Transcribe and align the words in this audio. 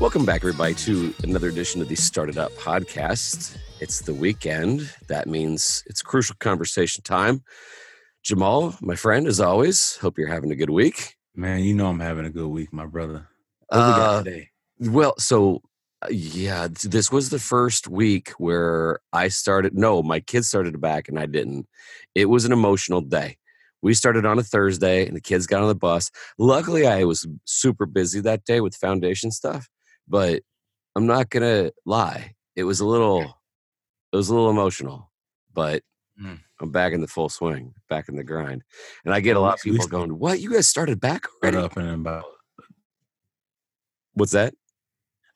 Welcome 0.00 0.24
back, 0.24 0.42
everybody, 0.42 0.74
to 0.74 1.12
another 1.24 1.48
edition 1.48 1.80
of 1.82 1.88
the 1.88 1.96
StartEdUp 1.96 2.50
podcast. 2.52 3.56
It's 3.80 4.00
the 4.00 4.14
weekend. 4.14 4.92
That 5.08 5.26
means 5.26 5.82
it's 5.86 6.02
crucial 6.02 6.36
conversation 6.38 7.02
time. 7.02 7.42
Jamal, 8.22 8.76
my 8.80 8.94
friend, 8.94 9.26
as 9.26 9.40
always, 9.40 9.96
hope 9.96 10.16
you're 10.18 10.28
having 10.28 10.52
a 10.52 10.56
good 10.56 10.70
week. 10.70 11.16
Man, 11.34 11.60
you 11.60 11.74
know 11.74 11.88
I'm 11.88 11.98
having 12.00 12.26
a 12.26 12.30
good 12.30 12.46
week, 12.48 12.72
my 12.72 12.86
brother. 12.86 13.26
What 13.68 13.78
Uh, 13.78 13.86
we 13.92 14.00
got 14.00 14.24
today? 14.24 14.48
Well, 14.80 15.14
so 15.18 15.62
uh, 16.02 16.08
yeah, 16.10 16.68
th- 16.68 16.92
this 16.92 17.10
was 17.10 17.30
the 17.30 17.38
first 17.40 17.88
week 17.88 18.30
where 18.38 19.00
I 19.12 19.28
started. 19.28 19.74
No, 19.74 20.02
my 20.02 20.20
kids 20.20 20.46
started 20.48 20.80
back 20.80 21.08
and 21.08 21.18
I 21.18 21.26
didn't. 21.26 21.66
It 22.14 22.26
was 22.26 22.44
an 22.44 22.52
emotional 22.52 23.00
day. 23.00 23.36
We 23.82 23.94
started 23.94 24.24
on 24.26 24.38
a 24.38 24.42
Thursday 24.44 25.06
and 25.06 25.16
the 25.16 25.20
kids 25.20 25.46
got 25.46 25.62
on 25.62 25.68
the 25.68 25.74
bus. 25.74 26.10
Luckily, 26.38 26.86
I 26.86 27.04
was 27.04 27.26
super 27.44 27.86
busy 27.86 28.20
that 28.20 28.44
day 28.44 28.60
with 28.60 28.74
foundation 28.74 29.30
stuff, 29.30 29.68
but 30.08 30.42
I'm 30.96 31.06
not 31.06 31.30
gonna 31.30 31.72
lie. 31.84 32.34
It 32.56 32.64
was 32.64 32.80
a 32.80 32.86
little, 32.86 33.22
it 34.12 34.16
was 34.16 34.28
a 34.28 34.34
little 34.34 34.50
emotional, 34.50 35.10
but 35.52 35.82
Mm. 36.20 36.40
I'm 36.60 36.70
back 36.72 36.92
in 36.92 37.00
the 37.00 37.06
full 37.06 37.28
swing, 37.28 37.74
back 37.88 38.08
in 38.08 38.16
the 38.16 38.24
grind. 38.24 38.64
And 39.04 39.14
I 39.14 39.20
get 39.20 39.36
a 39.36 39.40
lot 39.40 39.54
of 39.54 39.60
people 39.60 39.86
going, 39.86 40.18
"What? 40.18 40.40
You 40.40 40.52
guys 40.52 40.68
started 40.68 41.00
back 41.00 41.26
already?" 41.42 41.58
up 41.58 41.76
in 41.76 41.86
about. 41.86 42.24
What's 44.14 44.32
that? 44.32 44.54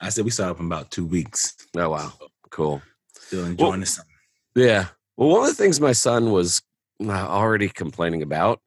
I 0.01 0.09
said 0.09 0.25
we 0.25 0.33
started 0.33 0.55
up 0.55 0.61
in 0.61 0.67
about 0.67 0.91
two 0.91 1.07
weeks. 1.07 1.55
Oh 1.77 1.91
wow, 1.91 2.13
cool. 2.51 2.83
Still 3.15 3.45
enjoying 3.45 3.81
the 3.81 3.87
summer. 3.87 4.09
Yeah. 4.57 4.89
Well, 5.17 5.29
one 5.29 5.43
of 5.43 5.57
the 5.57 5.63
things 5.63 5.81
my 5.81 5.93
son 5.93 6.33
was 6.33 6.61
uh, 7.01 7.13
already 7.13 7.69
complaining 7.69 8.23
about 8.23 8.61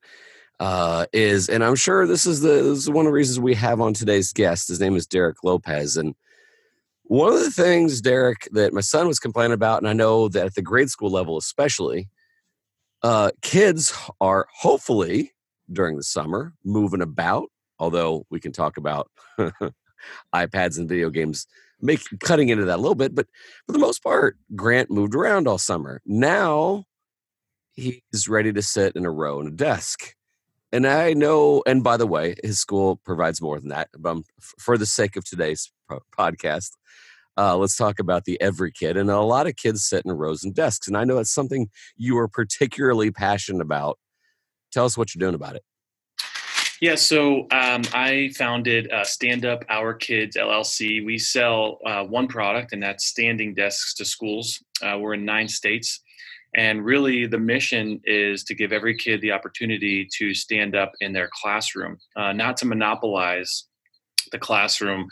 uh, 0.60 1.06
is, 1.14 1.50
and 1.50 1.64
I'm 1.64 1.76
sure 1.76 2.08
this 2.08 2.26
is 2.26 2.42
the 2.42 2.48
this 2.48 2.80
is 2.80 2.90
one 2.90 3.06
of 3.06 3.10
the 3.10 3.16
reasons 3.16 3.40
we 3.40 3.56
have 3.56 3.82
on 3.82 3.94
today's 3.94 4.32
guest. 4.32 4.68
His 4.68 4.80
name 4.80 4.96
is 4.96 5.08
Derek 5.08 5.44
Lopez, 5.44 5.98
and 5.98 6.16
one 7.04 7.34
of 7.34 7.40
the 7.40 7.52
things, 7.52 8.02
Derek, 8.02 8.48
that 8.52 8.74
my 8.74 8.82
son 8.82 9.08
was 9.08 9.20
complaining 9.20 9.54
about, 9.54 9.80
and 9.80 9.88
I 9.88 9.94
know 9.94 10.28
that 10.30 10.46
at 10.46 10.56
the 10.56 10.62
grade 10.62 10.90
school 10.90 11.12
level, 11.12 11.38
especially, 11.38 12.10
uh, 13.04 13.32
kids 13.42 13.94
are 14.20 14.48
hopefully 14.52 15.34
during 15.72 15.98
the 15.98 16.04
summer 16.04 16.54
moving 16.64 17.02
about. 17.02 17.50
Although 17.78 18.26
we 18.30 18.40
can 18.40 18.52
talk 18.54 18.78
about 18.78 19.12
iPads 20.34 20.78
and 20.78 20.90
video 20.90 21.10
games, 21.10 21.46
make 21.82 22.02
cutting 22.22 22.50
into 22.50 22.66
that 22.66 22.78
a 22.78 22.82
little 22.82 22.96
bit, 22.96 23.14
but 23.14 23.28
for 23.68 23.74
the 23.74 23.80
most 23.80 24.02
part, 24.02 24.38
Grant 24.56 24.90
moved 24.90 25.14
around 25.14 25.48
all 25.48 25.58
summer. 25.58 26.02
Now 26.06 26.86
he's 27.74 28.28
ready 28.28 28.54
to 28.54 28.62
sit 28.62 28.96
in 28.96 29.06
a 29.06 29.12
row 29.12 29.40
in 29.42 29.48
a 29.48 29.52
desk. 29.52 30.15
And 30.76 30.86
I 30.86 31.14
know, 31.14 31.64
and 31.66 31.86
by 31.86 31.96
the 31.96 32.06
way, 32.06 32.36
his 32.44 32.60
school 32.60 32.98
provides 33.06 33.42
more 33.42 33.58
than 33.62 33.70
that. 33.70 33.88
But 33.98 34.10
um, 34.10 34.24
for 34.60 34.78
the 34.78 34.86
sake 34.86 35.16
of 35.16 35.24
today's 35.24 35.72
podcast, 36.20 36.72
uh, 37.38 37.56
let's 37.56 37.78
talk 37.78 37.98
about 37.98 38.26
the 38.26 38.40
every 38.42 38.74
kid. 38.74 38.98
And 38.98 39.10
a 39.10 39.22
lot 39.22 39.48
of 39.48 39.56
kids 39.56 39.86
sit 39.86 40.04
in 40.04 40.12
rows 40.12 40.44
and 40.44 40.54
desks. 40.54 40.90
And 40.90 40.98
I 40.98 41.06
know 41.06 41.20
it's 41.20 41.32
something 41.32 41.70
you 41.96 42.18
are 42.18 42.28
particularly 42.28 43.10
passionate 43.10 43.62
about. 43.62 44.00
Tell 44.74 44.84
us 44.84 44.98
what 44.98 45.16
you're 45.16 45.22
doing 45.22 45.34
about 45.34 45.56
it. 45.56 45.64
Yeah, 46.82 46.96
so 46.96 47.48
um, 47.52 47.84
I 47.94 48.34
founded 48.36 48.92
uh, 48.92 49.06
Stand 49.06 49.46
Up 49.46 49.64
Our 49.70 49.94
Kids 49.94 50.36
LLC. 50.36 51.06
We 51.06 51.18
sell 51.18 51.80
uh, 51.86 52.04
one 52.04 52.28
product, 52.28 52.74
and 52.74 52.84
that's 52.84 53.06
standing 53.06 53.54
desks 53.54 53.94
to 53.94 54.04
schools. 54.04 54.62
Uh, 54.82 54.98
we're 55.00 55.14
in 55.14 55.24
nine 55.24 55.48
states. 55.48 56.02
And 56.56 56.86
really, 56.86 57.28
the 57.28 57.38
mission 57.38 58.00
is 58.06 58.44
to 58.46 58.56
give 58.56 58.72
every 58.72 58.98
kid 58.98 59.20
the 59.22 59.34
opportunity 59.34 60.08
to 60.18 60.34
stand 60.34 60.76
up 60.76 60.94
in 61.02 61.12
their 61.12 61.30
classroom, 61.42 61.98
uh, 62.16 62.32
not 62.32 62.56
to 62.58 62.66
monopolize 62.66 63.66
the 64.32 64.40
classroom 64.40 65.08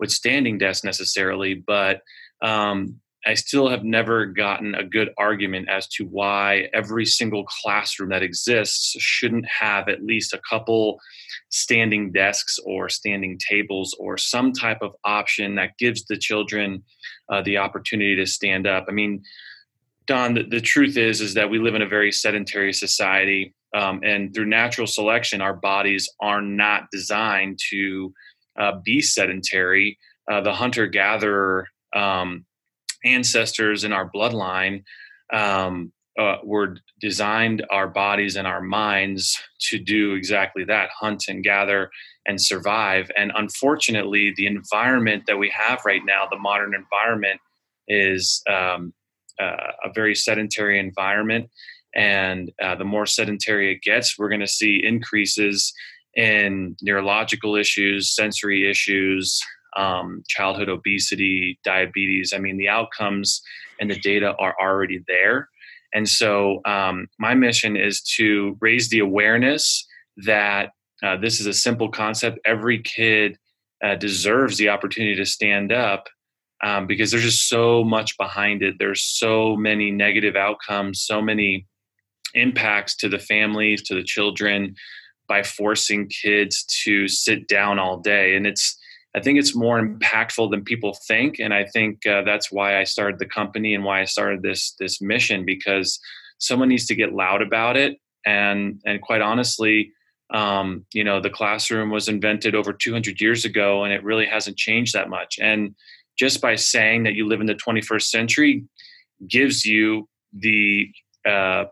with 0.00 0.10
standing 0.10 0.58
desks 0.58 0.84
necessarily, 0.84 1.54
but 1.54 2.00
um, 2.42 3.00
I 3.26 3.34
still 3.34 3.68
have 3.68 3.84
never 3.84 4.26
gotten 4.26 4.74
a 4.74 4.84
good 4.84 5.10
argument 5.18 5.68
as 5.68 5.86
to 5.88 6.06
why 6.06 6.68
every 6.72 7.04
single 7.04 7.44
classroom 7.44 8.08
that 8.10 8.22
exists 8.22 8.96
shouldn't 8.98 9.46
have 9.46 9.88
at 9.88 10.02
least 10.02 10.32
a 10.32 10.40
couple 10.48 10.98
standing 11.50 12.12
desks 12.12 12.58
or 12.64 12.88
standing 12.88 13.38
tables 13.38 13.94
or 14.00 14.16
some 14.16 14.52
type 14.52 14.78
of 14.80 14.94
option 15.04 15.56
that 15.56 15.76
gives 15.78 16.04
the 16.06 16.16
children 16.16 16.82
uh, 17.28 17.42
the 17.42 17.58
opportunity 17.58 18.16
to 18.16 18.26
stand 18.26 18.66
up. 18.66 18.86
I 18.88 18.92
mean, 18.92 19.22
Don, 20.10 20.34
the, 20.34 20.42
the 20.42 20.60
truth 20.60 20.96
is 20.96 21.20
is 21.20 21.34
that 21.34 21.50
we 21.50 21.60
live 21.60 21.76
in 21.76 21.82
a 21.82 21.88
very 21.88 22.10
sedentary 22.10 22.72
society, 22.72 23.54
um, 23.76 24.00
and 24.02 24.34
through 24.34 24.46
natural 24.46 24.88
selection, 24.88 25.40
our 25.40 25.54
bodies 25.54 26.08
are 26.20 26.42
not 26.42 26.88
designed 26.90 27.60
to 27.70 28.12
uh, 28.58 28.72
be 28.84 29.00
sedentary. 29.00 29.96
Uh, 30.28 30.40
the 30.40 30.52
hunter 30.52 30.88
gatherer 30.88 31.68
um, 31.94 32.44
ancestors 33.04 33.84
in 33.84 33.92
our 33.92 34.10
bloodline 34.10 34.82
um, 35.32 35.92
uh, 36.18 36.38
were 36.42 36.76
designed 37.00 37.64
our 37.70 37.86
bodies 37.86 38.34
and 38.34 38.48
our 38.48 38.60
minds 38.60 39.40
to 39.60 39.78
do 39.78 40.14
exactly 40.14 40.64
that 40.64 40.90
hunt 40.98 41.26
and 41.28 41.44
gather 41.44 41.88
and 42.26 42.42
survive 42.42 43.08
and 43.16 43.30
unfortunately 43.36 44.34
the 44.36 44.46
environment 44.46 45.22
that 45.28 45.38
we 45.38 45.48
have 45.48 45.80
right 45.86 46.02
now 46.04 46.26
the 46.28 46.38
modern 46.38 46.74
environment 46.74 47.40
is 47.88 48.42
um, 48.50 48.92
uh, 49.40 49.72
a 49.84 49.92
very 49.94 50.14
sedentary 50.14 50.78
environment 50.78 51.48
and 51.94 52.52
uh, 52.62 52.74
the 52.76 52.84
more 52.84 53.06
sedentary 53.06 53.72
it 53.72 53.82
gets 53.82 54.18
we're 54.18 54.28
going 54.28 54.40
to 54.40 54.46
see 54.46 54.80
increases 54.84 55.72
in 56.14 56.76
neurological 56.82 57.56
issues 57.56 58.14
sensory 58.14 58.68
issues 58.68 59.40
um, 59.76 60.22
childhood 60.28 60.68
obesity, 60.68 61.58
diabetes. 61.64 62.32
I 62.34 62.38
mean, 62.38 62.56
the 62.56 62.68
outcomes 62.68 63.42
and 63.80 63.90
the 63.90 63.98
data 63.98 64.34
are 64.38 64.54
already 64.60 65.02
there. 65.06 65.48
And 65.92 66.08
so, 66.08 66.60
um, 66.66 67.08
my 67.18 67.34
mission 67.34 67.76
is 67.76 68.00
to 68.16 68.56
raise 68.60 68.88
the 68.90 69.00
awareness 69.00 69.86
that 70.18 70.70
uh, 71.02 71.16
this 71.16 71.40
is 71.40 71.46
a 71.46 71.52
simple 71.52 71.88
concept. 71.88 72.38
Every 72.44 72.80
kid 72.82 73.36
uh, 73.82 73.96
deserves 73.96 74.58
the 74.58 74.68
opportunity 74.68 75.16
to 75.16 75.26
stand 75.26 75.72
up 75.72 76.08
um, 76.62 76.86
because 76.86 77.10
there's 77.10 77.24
just 77.24 77.48
so 77.48 77.84
much 77.84 78.16
behind 78.18 78.62
it. 78.62 78.76
There's 78.78 79.02
so 79.02 79.56
many 79.56 79.90
negative 79.90 80.36
outcomes, 80.36 81.02
so 81.02 81.22
many 81.22 81.66
impacts 82.34 82.96
to 82.96 83.08
the 83.08 83.18
families, 83.18 83.82
to 83.84 83.94
the 83.94 84.04
children 84.04 84.74
by 85.28 85.42
forcing 85.42 86.08
kids 86.08 86.64
to 86.84 87.08
sit 87.08 87.48
down 87.48 87.78
all 87.78 87.98
day. 87.98 88.34
And 88.34 88.46
it's 88.46 88.76
I 89.14 89.20
think 89.20 89.38
it's 89.38 89.56
more 89.56 89.80
impactful 89.80 90.50
than 90.50 90.62
people 90.62 90.96
think, 91.08 91.40
and 91.40 91.52
I 91.52 91.64
think 91.64 92.06
uh, 92.06 92.22
that's 92.22 92.52
why 92.52 92.78
I 92.78 92.84
started 92.84 93.18
the 93.18 93.26
company 93.26 93.74
and 93.74 93.84
why 93.84 94.00
I 94.00 94.04
started 94.04 94.42
this 94.42 94.74
this 94.78 95.00
mission 95.00 95.44
because 95.44 95.98
someone 96.38 96.68
needs 96.68 96.86
to 96.86 96.94
get 96.94 97.12
loud 97.12 97.42
about 97.42 97.76
it. 97.76 97.98
And 98.24 98.80
and 98.86 99.00
quite 99.02 99.20
honestly, 99.20 99.92
um, 100.32 100.86
you 100.94 101.02
know, 101.02 101.20
the 101.20 101.30
classroom 101.30 101.90
was 101.90 102.08
invented 102.08 102.54
over 102.54 102.72
200 102.72 103.20
years 103.20 103.44
ago, 103.44 103.82
and 103.82 103.92
it 103.92 104.04
really 104.04 104.26
hasn't 104.26 104.56
changed 104.56 104.94
that 104.94 105.08
much. 105.08 105.38
And 105.40 105.74
just 106.20 106.42
by 106.42 106.54
saying 106.54 107.04
that 107.04 107.14
you 107.14 107.26
live 107.26 107.40
in 107.40 107.46
the 107.46 107.54
21st 107.54 108.02
century 108.02 108.62
gives 109.26 109.64
you 109.64 110.06
the 110.34 110.86
uh, 111.26 111.64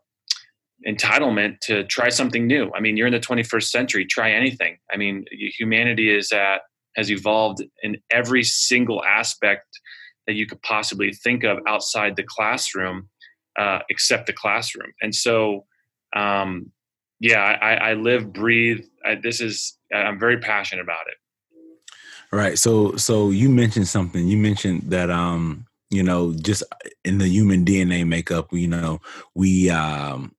entitlement 0.88 1.60
to 1.60 1.84
try 1.84 2.08
something 2.08 2.46
new. 2.46 2.70
I 2.74 2.80
mean, 2.80 2.96
you're 2.96 3.06
in 3.06 3.12
the 3.12 3.20
21st 3.20 3.64
century. 3.64 4.06
Try 4.06 4.30
anything. 4.30 4.78
I 4.90 4.96
mean, 4.96 5.26
humanity 5.30 6.08
is 6.16 6.32
at 6.32 6.62
has 6.96 7.10
evolved 7.10 7.62
in 7.82 7.96
every 8.10 8.42
single 8.42 9.04
aspect 9.04 9.66
that 10.26 10.34
you 10.34 10.46
could 10.46 10.60
possibly 10.62 11.12
think 11.12 11.44
of 11.44 11.58
outside 11.68 12.16
the 12.16 12.24
classroom, 12.24 13.08
uh, 13.58 13.80
except 13.90 14.26
the 14.26 14.32
classroom. 14.32 14.90
And 15.02 15.14
so, 15.14 15.66
um, 16.16 16.72
yeah, 17.20 17.40
I, 17.40 17.90
I 17.90 17.94
live, 17.94 18.32
breathe. 18.32 18.84
I, 19.04 19.16
this 19.22 19.40
is 19.40 19.78
I'm 19.94 20.18
very 20.18 20.38
passionate 20.38 20.82
about 20.82 21.06
it. 21.06 21.18
Right. 22.30 22.58
So 22.58 22.94
so 22.96 23.30
you 23.30 23.48
mentioned 23.48 23.88
something. 23.88 24.26
You 24.28 24.36
mentioned 24.36 24.82
that 24.90 25.10
um, 25.10 25.66
you 25.90 26.02
know, 26.02 26.34
just 26.34 26.62
in 27.04 27.18
the 27.18 27.28
human 27.28 27.64
DNA 27.64 28.06
makeup, 28.06 28.48
you 28.52 28.68
know, 28.68 29.00
we 29.34 29.70
um 29.70 30.34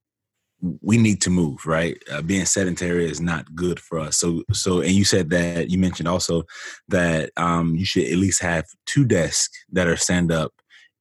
we 0.81 0.97
need 0.97 1.21
to 1.21 1.29
move, 1.29 1.65
right? 1.65 1.97
Uh, 2.11 2.21
being 2.21 2.45
sedentary 2.45 3.09
is 3.09 3.21
not 3.21 3.55
good 3.55 3.79
for 3.79 3.97
us. 3.97 4.17
So, 4.17 4.43
so, 4.51 4.81
and 4.81 4.91
you 4.91 5.05
said 5.05 5.29
that 5.29 5.69
you 5.69 5.77
mentioned 5.77 6.07
also 6.09 6.43
that 6.89 7.31
um, 7.37 7.75
you 7.75 7.85
should 7.85 8.03
at 8.03 8.17
least 8.17 8.41
have 8.41 8.65
two 8.85 9.05
desks 9.05 9.57
that 9.71 9.87
are 9.87 9.95
stand 9.95 10.31
up 10.31 10.51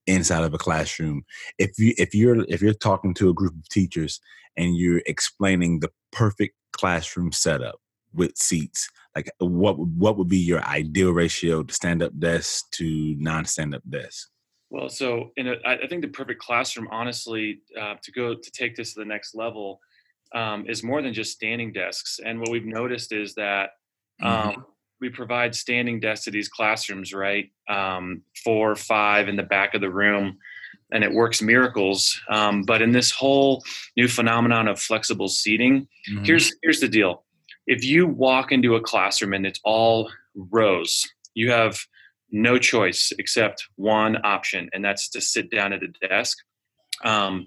inside 0.07 0.45
of 0.45 0.55
a 0.55 0.59
classroom. 0.59 1.25
If 1.59 1.79
you 1.79 1.93
if 1.99 2.15
you're 2.15 2.45
if 2.49 2.63
you're 2.63 2.73
talking 2.73 3.15
to 3.15 3.31
a 3.31 3.35
group 3.35 3.55
of 3.55 3.69
teachers 3.69 4.21
and 4.57 4.77
you're 4.77 5.03
explaining 5.07 5.81
the 5.81 5.91
perfect 6.13 6.55
classroom 6.73 7.33
setup 7.33 7.81
with 8.15 8.37
seats, 8.37 8.89
like 9.19 9.31
what 9.39 9.77
what 9.79 10.17
would 10.17 10.29
be 10.29 10.39
your 10.39 10.63
ideal 10.65 11.11
ratio 11.11 11.65
to 11.65 11.75
stand 11.75 12.03
up 12.03 12.13
desk 12.19 12.71
to 12.73 13.17
non 13.19 13.45
stand 13.45 13.75
up 13.75 13.83
desk? 13.89 14.29
Well, 14.71 14.89
so 14.89 15.33
in 15.37 15.49
a, 15.49 15.55
I 15.67 15.87
think 15.89 16.03
the 16.03 16.09
perfect 16.09 16.41
classroom, 16.41 16.89
honestly, 16.91 17.61
uh, 17.81 17.95
to 18.03 18.13
go 18.13 18.35
to 18.35 18.51
take 18.51 18.77
this 18.77 18.95
to 18.95 19.01
the 19.01 19.07
next 19.07 19.35
level, 19.35 19.81
um, 20.35 20.67
is 20.69 20.85
more 20.85 21.03
than 21.03 21.15
just 21.15 21.33
standing 21.33 21.73
desks. 21.73 22.21
And 22.25 22.39
what 22.39 22.51
we've 22.51 22.67
noticed 22.67 23.13
is 23.13 23.35
that 23.35 23.71
um, 24.23 24.33
mm-hmm. 24.33 24.61
we 25.01 25.09
provide 25.09 25.55
standing 25.55 26.01
desks 26.01 26.27
to 26.27 26.31
these 26.31 26.49
classrooms, 26.49 27.15
right? 27.15 27.51
Um, 27.69 28.23
four, 28.45 28.77
five 28.77 29.29
in 29.29 29.37
the 29.37 29.43
back 29.43 29.75
of 29.75 29.81
the 29.81 29.91
room, 29.91 30.37
and 30.93 31.03
it 31.03 31.13
works 31.13 31.43
miracles. 31.43 32.21
Um, 32.29 32.63
but 32.63 32.83
in 32.83 32.93
this 32.93 33.11
whole 33.11 33.65
new 33.97 34.07
phenomenon 34.07 34.69
of 34.69 34.79
flexible 34.79 35.29
seating, 35.29 35.89
mm-hmm. 36.09 36.25
here's 36.25 36.55
here's 36.63 36.81
the 36.81 36.89
deal: 36.89 37.25
if 37.69 37.85
you 37.85 38.07
walk 38.07 38.51
into 38.51 38.75
a 38.75 38.81
classroom 38.81 39.35
and 39.35 39.47
it's 39.47 39.61
all 39.65 40.11
rows, 40.35 41.07
you 41.35 41.51
have 41.53 41.79
no 42.31 42.59
choice 42.59 43.13
except 43.19 43.67
one 43.77 44.19
option, 44.25 44.69
and 44.73 44.85
that's 44.85 45.09
to 45.11 45.21
sit 45.21 45.51
down 45.51 45.73
at 45.73 45.83
a 45.83 46.09
desk. 46.09 46.37
Um, 47.05 47.47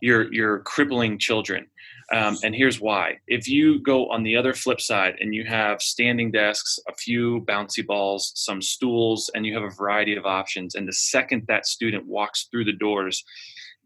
you're 0.00 0.32
you're 0.32 0.60
crippling 0.60 1.18
children 1.18 1.66
um, 2.12 2.38
and 2.44 2.54
here's 2.54 2.80
why. 2.80 3.18
If 3.26 3.48
you 3.48 3.80
go 3.80 4.08
on 4.10 4.22
the 4.22 4.36
other 4.36 4.54
flip 4.54 4.80
side 4.80 5.16
and 5.20 5.34
you 5.34 5.44
have 5.44 5.82
standing 5.82 6.30
desks, 6.30 6.78
a 6.88 6.94
few 6.94 7.40
bouncy 7.48 7.84
balls, 7.84 8.32
some 8.36 8.62
stools, 8.62 9.28
and 9.34 9.44
you 9.44 9.54
have 9.54 9.64
a 9.64 9.74
variety 9.74 10.14
of 10.14 10.24
options, 10.24 10.76
and 10.76 10.86
the 10.86 10.92
second 10.92 11.44
that 11.48 11.66
student 11.66 12.06
walks 12.06 12.46
through 12.50 12.64
the 12.64 12.72
doors, 12.72 13.24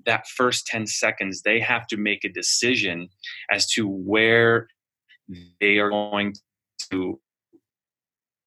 that 0.04 0.26
first 0.28 0.66
10 0.66 0.86
seconds, 0.86 1.42
they 1.42 1.60
have 1.60 1.86
to 1.86 1.96
make 1.96 2.24
a 2.24 2.28
decision 2.28 3.08
as 3.50 3.66
to 3.68 3.88
where 3.88 4.68
they 5.60 5.78
are 5.78 5.90
going 5.90 6.34
to 6.90 7.20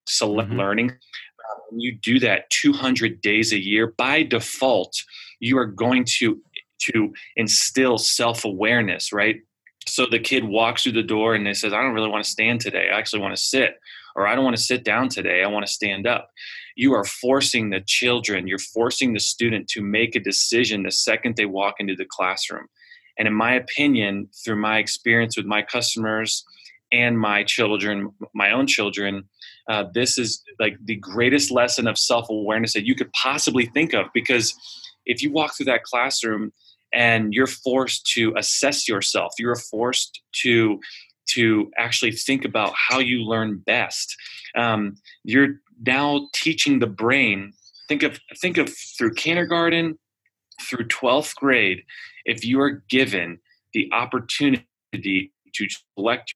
select 0.08 0.50
mm-hmm. 0.50 0.60
learning. 0.60 0.90
Um, 0.90 1.80
you 1.80 1.98
do 2.02 2.20
that 2.20 2.50
200 2.50 3.22
days 3.22 3.52
a 3.54 3.62
year, 3.62 3.94
by 3.98 4.24
default, 4.24 4.96
you 5.40 5.58
are 5.58 5.66
going 5.66 6.06
to 6.20 6.42
to 6.82 7.14
instill 7.38 7.98
self-awareness 7.98 9.14
right? 9.14 9.38
So 9.86 10.06
the 10.10 10.20
kid 10.20 10.44
walks 10.44 10.84
through 10.84 10.94
the 10.94 11.04
door 11.04 11.34
and 11.36 11.46
they 11.46 11.54
says 11.54 11.74
i 11.74 11.82
don't 11.82 11.94
really 11.94 12.10
want 12.10 12.24
to 12.24 12.30
stand 12.30 12.62
today. 12.62 12.90
I 12.92 12.98
actually 12.98 13.22
want 13.22 13.36
to 13.36 13.42
sit 13.42 13.76
or 14.16 14.28
i 14.28 14.36
don't 14.36 14.44
want 14.44 14.58
to 14.58 14.62
sit 14.64 14.84
down 14.84 15.10
today. 15.10 15.44
I 15.44 15.48
want 15.48 15.66
to 15.66 15.72
stand 15.72 16.08
up. 16.08 16.30
You 16.76 16.94
are 16.94 17.06
forcing 17.06 17.70
the 17.70 17.82
children 17.86 18.48
you're 18.48 18.60
forcing 18.60 19.14
the 19.14 19.20
student 19.20 19.68
to 19.70 19.82
make 19.82 20.16
a 20.16 20.20
decision 20.20 20.84
the 20.84 20.92
second 20.92 21.36
they 21.36 21.46
walk 21.46 21.76
into 21.80 21.96
the 21.96 22.08
classroom. 22.10 22.68
And 23.18 23.28
in 23.28 23.34
my 23.34 23.54
opinion 23.54 24.30
through 24.44 24.60
my 24.60 24.80
experience 24.80 25.38
with 25.38 25.46
my 25.46 25.62
customers 25.62 26.44
and 26.94 27.20
my 27.20 27.44
children 27.44 28.12
my 28.34 28.52
own 28.52 28.68
children 28.68 29.24
uh, 29.68 29.84
this 29.94 30.18
is 30.18 30.42
like 30.60 30.78
the 30.86 30.96
greatest 30.96 31.52
lesson 31.52 31.88
of 31.88 31.98
self-awareness 31.98 32.74
that 32.74 32.86
you 32.86 32.96
could 32.96 33.12
possibly 33.14 33.66
think 33.66 33.94
of 33.94 34.06
because 34.14 34.54
if 35.06 35.22
you 35.22 35.32
walk 35.32 35.58
through 35.58 35.66
that 35.66 35.84
classroom 35.84 36.54
and 36.94 37.34
you're 37.34 37.48
forced 37.48 38.06
to 38.06 38.34
assess 38.38 38.88
yourself 38.88 39.34
you're 39.38 39.56
forced 39.56 40.22
to 40.32 40.80
to 41.26 41.72
actually 41.78 42.12
think 42.12 42.46
about 42.46 42.74
how 42.76 43.00
you 43.00 43.24
learn 43.24 43.58
best 43.66 44.16
um, 44.56 44.96
you're 45.24 45.56
now 45.86 46.28
teaching 46.34 46.80
the 46.80 46.88
brain 46.88 47.52
think 47.90 48.04
of 48.04 48.20
think 48.40 48.58
of 48.58 48.72
through 48.98 49.14
kindergarten 49.14 49.98
through 50.62 50.88
12th 50.88 51.36
grade 51.36 51.82
if 52.26 52.46
you 52.46 52.62
are 52.62 52.84
given 52.90 53.40
the 53.74 53.90
opportunity 53.92 55.32
to 55.54 55.68
select 55.98 56.36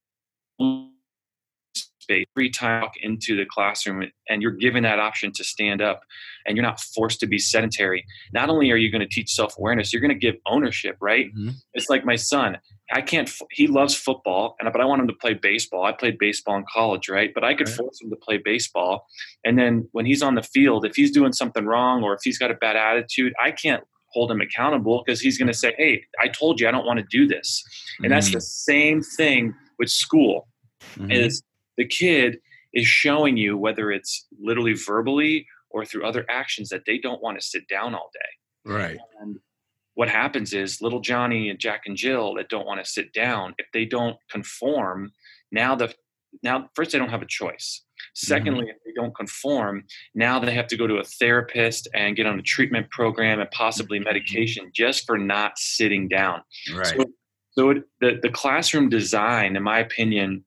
space 2.07 2.25
free 2.33 2.49
time 2.49 2.87
into 3.01 3.35
the 3.35 3.45
classroom 3.45 4.03
and 4.29 4.41
you're 4.41 4.51
given 4.51 4.83
that 4.83 4.99
option 4.99 5.31
to 5.33 5.43
stand 5.43 5.81
up 5.81 6.01
and 6.45 6.55
you're 6.55 6.65
not 6.65 6.79
forced 6.79 7.19
to 7.19 7.27
be 7.27 7.37
sedentary 7.37 8.05
not 8.33 8.49
only 8.49 8.71
are 8.71 8.77
you 8.77 8.91
going 8.91 9.01
to 9.01 9.07
teach 9.07 9.31
self-awareness 9.31 9.91
you're 9.91 10.01
going 10.01 10.13
to 10.13 10.15
give 10.15 10.35
ownership 10.45 10.95
right 11.01 11.27
mm-hmm. 11.35 11.49
it's 11.73 11.89
like 11.89 12.05
my 12.05 12.15
son 12.15 12.57
i 12.93 13.01
can't 13.01 13.29
he 13.51 13.67
loves 13.67 13.93
football 13.93 14.55
and 14.59 14.71
but 14.71 14.81
i 14.81 14.85
want 14.85 15.01
him 15.01 15.07
to 15.07 15.13
play 15.13 15.33
baseball 15.33 15.83
i 15.83 15.91
played 15.91 16.17
baseball 16.17 16.55
in 16.55 16.63
college 16.71 17.09
right 17.09 17.33
but 17.33 17.43
i 17.43 17.53
could 17.53 17.67
right. 17.67 17.77
force 17.77 18.01
him 18.01 18.09
to 18.09 18.15
play 18.17 18.39
baseball 18.43 19.05
and 19.43 19.57
then 19.57 19.87
when 19.91 20.05
he's 20.05 20.21
on 20.21 20.35
the 20.35 20.43
field 20.43 20.85
if 20.85 20.95
he's 20.95 21.11
doing 21.11 21.33
something 21.33 21.65
wrong 21.65 22.03
or 22.03 22.13
if 22.13 22.21
he's 22.23 22.37
got 22.37 22.51
a 22.51 22.55
bad 22.55 22.75
attitude 22.75 23.33
i 23.43 23.51
can't 23.51 23.83
hold 24.13 24.31
him 24.31 24.39
accountable 24.39 25.03
because 25.05 25.19
he's 25.19 25.37
going 25.37 25.47
to 25.47 25.53
say 25.53 25.73
hey 25.77 26.01
i 26.21 26.27
told 26.27 26.59
you 26.59 26.67
i 26.67 26.71
don't 26.71 26.85
want 26.85 26.97
to 26.97 27.05
do 27.09 27.27
this 27.27 27.63
and 27.97 28.05
mm-hmm. 28.05 28.13
that's 28.13 28.31
the 28.31 28.41
same 28.41 29.01
thing 29.01 29.53
with 29.79 29.89
school 29.89 30.47
mm-hmm. 30.95 31.11
is 31.11 31.43
the 31.77 31.85
kid 31.85 32.39
is 32.73 32.87
showing 32.87 33.37
you 33.37 33.57
whether 33.57 33.91
it's 33.91 34.27
literally 34.39 34.73
verbally 34.73 35.47
or 35.69 35.85
through 35.85 36.05
other 36.05 36.25
actions 36.29 36.69
that 36.69 36.83
they 36.85 36.97
don't 36.97 37.21
want 37.21 37.39
to 37.39 37.45
sit 37.45 37.67
down 37.67 37.93
all 37.93 38.09
day. 38.13 38.71
Right. 38.71 38.99
And 39.21 39.37
what 39.95 40.09
happens 40.09 40.53
is 40.53 40.81
little 40.81 40.99
Johnny 40.99 41.49
and 41.49 41.59
Jack 41.59 41.81
and 41.85 41.97
Jill 41.97 42.35
that 42.35 42.49
don't 42.49 42.65
want 42.65 42.83
to 42.83 42.89
sit 42.89 43.13
down, 43.13 43.55
if 43.57 43.65
they 43.73 43.85
don't 43.85 44.17
conform, 44.29 45.11
now 45.51 45.75
the 45.75 45.93
now 46.43 46.69
first 46.75 46.91
they 46.91 46.99
don't 46.99 47.09
have 47.09 47.21
a 47.21 47.27
choice. 47.27 47.83
Secondly, 48.13 48.65
mm-hmm. 48.65 48.69
if 48.69 48.77
they 48.85 48.91
don't 48.95 49.15
conform, 49.15 49.83
now 50.13 50.39
they 50.39 50.53
have 50.53 50.67
to 50.67 50.77
go 50.77 50.85
to 50.87 50.97
a 50.97 51.03
therapist 51.03 51.87
and 51.95 52.15
get 52.15 52.25
on 52.25 52.37
a 52.37 52.43
treatment 52.43 52.89
program 52.91 53.39
and 53.39 53.49
possibly 53.51 53.97
mm-hmm. 53.97 54.05
medication 54.05 54.71
just 54.73 55.05
for 55.05 55.17
not 55.17 55.57
sitting 55.57 56.07
down. 56.07 56.41
Right. 56.73 56.87
So, 56.87 57.05
so 57.57 57.71
it, 57.71 57.83
the 58.01 58.19
the 58.21 58.29
classroom 58.29 58.89
design, 58.89 59.55
in 59.55 59.63
my 59.63 59.79
opinion, 59.79 60.43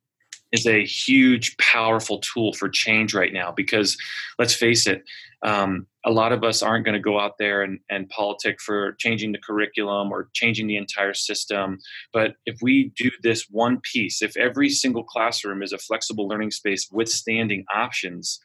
is 0.52 0.66
a 0.66 0.84
huge, 0.84 1.56
powerful 1.58 2.18
tool 2.18 2.52
for 2.52 2.68
change 2.68 3.14
right 3.14 3.32
now 3.32 3.52
because 3.52 3.96
let's 4.38 4.54
face 4.54 4.86
it, 4.86 5.04
um, 5.42 5.86
a 6.04 6.10
lot 6.10 6.32
of 6.32 6.42
us 6.42 6.62
aren't 6.62 6.84
going 6.84 6.94
to 6.94 7.00
go 7.00 7.20
out 7.20 7.38
there 7.38 7.62
and, 7.62 7.78
and 7.88 8.08
politic 8.08 8.60
for 8.60 8.92
changing 8.98 9.32
the 9.32 9.38
curriculum 9.38 10.10
or 10.10 10.28
changing 10.34 10.66
the 10.66 10.76
entire 10.76 11.14
system. 11.14 11.78
But 12.12 12.34
if 12.46 12.58
we 12.62 12.92
do 12.96 13.10
this 13.22 13.46
one 13.50 13.80
piece, 13.92 14.22
if 14.22 14.36
every 14.36 14.68
single 14.70 15.04
classroom 15.04 15.62
is 15.62 15.72
a 15.72 15.78
flexible 15.78 16.26
learning 16.26 16.50
space 16.50 16.88
with 16.90 17.08
standing 17.08 17.64
options, 17.74 18.40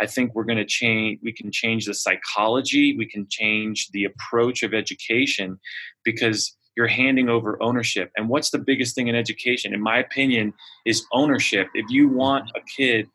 I 0.00 0.06
think 0.06 0.34
we're 0.34 0.44
going 0.44 0.58
to 0.58 0.64
change. 0.64 1.20
We 1.22 1.32
can 1.32 1.52
change 1.52 1.86
the 1.86 1.94
psychology. 1.94 2.96
We 2.96 3.06
can 3.06 3.26
change 3.28 3.88
the 3.92 4.04
approach 4.04 4.62
of 4.62 4.74
education 4.74 5.58
because 6.04 6.56
you're 6.76 6.86
handing 6.86 7.28
over 7.28 7.62
ownership. 7.62 8.10
And 8.16 8.28
what's 8.28 8.50
the 8.50 8.58
biggest 8.58 8.94
thing 8.94 9.08
in 9.08 9.14
education, 9.14 9.74
in 9.74 9.80
my 9.80 9.98
opinion, 9.98 10.54
is 10.86 11.04
ownership. 11.12 11.68
If 11.74 11.90
you 11.90 12.08
want 12.08 12.50
a 12.56 12.60
kid 12.76 13.08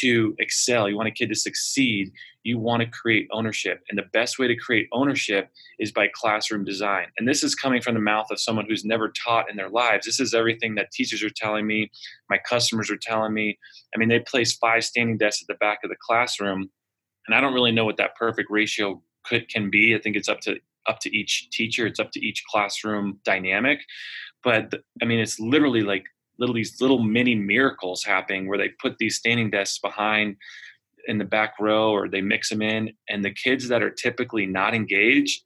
to 0.00 0.34
excel, 0.38 0.88
you 0.88 0.96
want 0.96 1.08
a 1.08 1.12
kid 1.12 1.28
to 1.28 1.34
succeed, 1.34 2.10
you 2.42 2.58
want 2.58 2.82
to 2.82 2.88
create 2.88 3.28
ownership. 3.32 3.82
And 3.88 3.98
the 3.98 4.06
best 4.12 4.38
way 4.38 4.48
to 4.48 4.56
create 4.56 4.88
ownership 4.92 5.50
is 5.78 5.92
by 5.92 6.08
classroom 6.12 6.64
design. 6.64 7.06
And 7.16 7.28
this 7.28 7.42
is 7.42 7.54
coming 7.54 7.80
from 7.80 7.94
the 7.94 8.00
mouth 8.00 8.26
of 8.30 8.40
someone 8.40 8.66
who's 8.68 8.84
never 8.84 9.08
taught 9.08 9.48
in 9.50 9.56
their 9.56 9.70
lives. 9.70 10.04
This 10.04 10.20
is 10.20 10.34
everything 10.34 10.74
that 10.74 10.90
teachers 10.90 11.22
are 11.22 11.30
telling 11.30 11.66
me, 11.66 11.90
my 12.28 12.38
customers 12.38 12.90
are 12.90 12.96
telling 12.96 13.32
me. 13.32 13.58
I 13.94 13.98
mean, 13.98 14.08
they 14.08 14.20
place 14.20 14.52
five 14.56 14.84
standing 14.84 15.16
desks 15.16 15.42
at 15.42 15.48
the 15.48 15.58
back 15.58 15.78
of 15.84 15.90
the 15.90 15.96
classroom. 16.00 16.70
And 17.26 17.34
I 17.34 17.40
don't 17.40 17.54
really 17.54 17.72
know 17.72 17.84
what 17.84 17.96
that 17.98 18.16
perfect 18.16 18.50
ratio 18.50 19.00
could 19.24 19.48
can 19.48 19.70
be. 19.70 19.94
I 19.94 19.98
think 19.98 20.16
it's 20.16 20.28
up 20.28 20.40
to 20.40 20.58
up 20.86 20.98
to 21.00 21.14
each 21.16 21.48
teacher 21.50 21.86
it's 21.86 22.00
up 22.00 22.10
to 22.12 22.20
each 22.20 22.42
classroom 22.50 23.18
dynamic 23.24 23.80
but 24.42 24.72
i 25.02 25.04
mean 25.04 25.18
it's 25.18 25.38
literally 25.40 25.82
like 25.82 26.04
little 26.38 26.54
these 26.54 26.80
little 26.80 27.02
mini 27.02 27.34
miracles 27.34 28.02
happening 28.04 28.48
where 28.48 28.58
they 28.58 28.70
put 28.80 28.96
these 28.98 29.16
standing 29.16 29.50
desks 29.50 29.78
behind 29.78 30.36
in 31.06 31.18
the 31.18 31.24
back 31.24 31.54
row 31.60 31.92
or 31.92 32.08
they 32.08 32.20
mix 32.20 32.48
them 32.48 32.62
in 32.62 32.90
and 33.08 33.24
the 33.24 33.30
kids 33.30 33.68
that 33.68 33.82
are 33.82 33.90
typically 33.90 34.46
not 34.46 34.74
engaged 34.74 35.42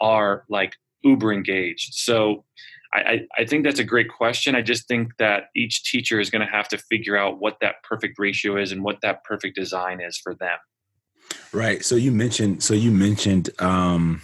are 0.00 0.44
like 0.48 0.74
uber 1.02 1.32
engaged 1.32 1.94
so 1.94 2.44
I, 2.92 3.20
I 3.38 3.44
think 3.44 3.64
that's 3.64 3.78
a 3.78 3.84
great 3.84 4.08
question. 4.08 4.56
I 4.56 4.62
just 4.62 4.88
think 4.88 5.16
that 5.18 5.44
each 5.54 5.84
teacher 5.84 6.18
is 6.18 6.28
going 6.28 6.44
to 6.44 6.52
have 6.52 6.66
to 6.68 6.78
figure 6.78 7.16
out 7.16 7.38
what 7.38 7.58
that 7.60 7.76
perfect 7.84 8.18
ratio 8.18 8.56
is 8.56 8.72
and 8.72 8.82
what 8.82 9.00
that 9.02 9.22
perfect 9.22 9.54
design 9.54 10.00
is 10.00 10.18
for 10.18 10.34
them. 10.34 10.58
Right. 11.52 11.84
So 11.84 11.94
you 11.94 12.10
mentioned. 12.10 12.62
So 12.62 12.74
you 12.74 12.90
mentioned 12.90 13.50
um, 13.60 14.22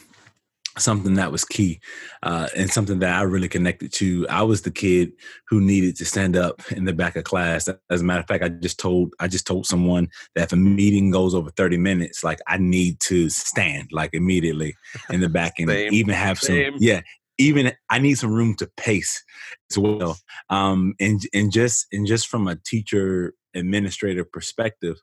something 0.78 1.14
that 1.14 1.32
was 1.32 1.44
key 1.44 1.80
uh, 2.22 2.48
and 2.56 2.70
something 2.70 2.98
that 2.98 3.14
I 3.18 3.22
really 3.22 3.48
connected 3.48 3.92
to. 3.94 4.26
I 4.28 4.42
was 4.42 4.62
the 4.62 4.70
kid 4.70 5.12
who 5.48 5.60
needed 5.60 5.96
to 5.96 6.04
stand 6.04 6.36
up 6.36 6.60
in 6.72 6.84
the 6.84 6.92
back 6.92 7.16
of 7.16 7.24
class. 7.24 7.68
As 7.90 8.00
a 8.00 8.04
matter 8.04 8.20
of 8.20 8.26
fact, 8.26 8.44
I 8.44 8.48
just 8.48 8.78
told 8.78 9.14
I 9.20 9.28
just 9.28 9.46
told 9.46 9.66
someone 9.66 10.08
that 10.34 10.44
if 10.44 10.52
a 10.52 10.56
meeting 10.56 11.10
goes 11.10 11.34
over 11.34 11.50
30 11.50 11.78
minutes, 11.78 12.22
like 12.22 12.40
I 12.46 12.58
need 12.58 13.00
to 13.00 13.28
stand 13.28 13.88
like 13.92 14.10
immediately 14.12 14.74
in 15.10 15.20
the 15.20 15.28
back 15.28 15.54
and 15.58 15.68
Same. 15.68 15.92
even 15.92 16.14
have 16.14 16.38
Same. 16.38 16.74
some 16.74 16.78
yeah, 16.82 17.00
even 17.38 17.72
I 17.90 17.98
need 17.98 18.14
some 18.14 18.32
room 18.32 18.54
to 18.56 18.70
pace 18.76 19.22
as 19.70 19.78
well. 19.78 20.18
Um 20.50 20.94
and 21.00 21.20
and 21.32 21.50
just 21.52 21.86
and 21.92 22.06
just 22.06 22.28
from 22.28 22.48
a 22.48 22.56
teacher 22.56 23.34
administrator 23.54 24.24
perspective, 24.24 24.96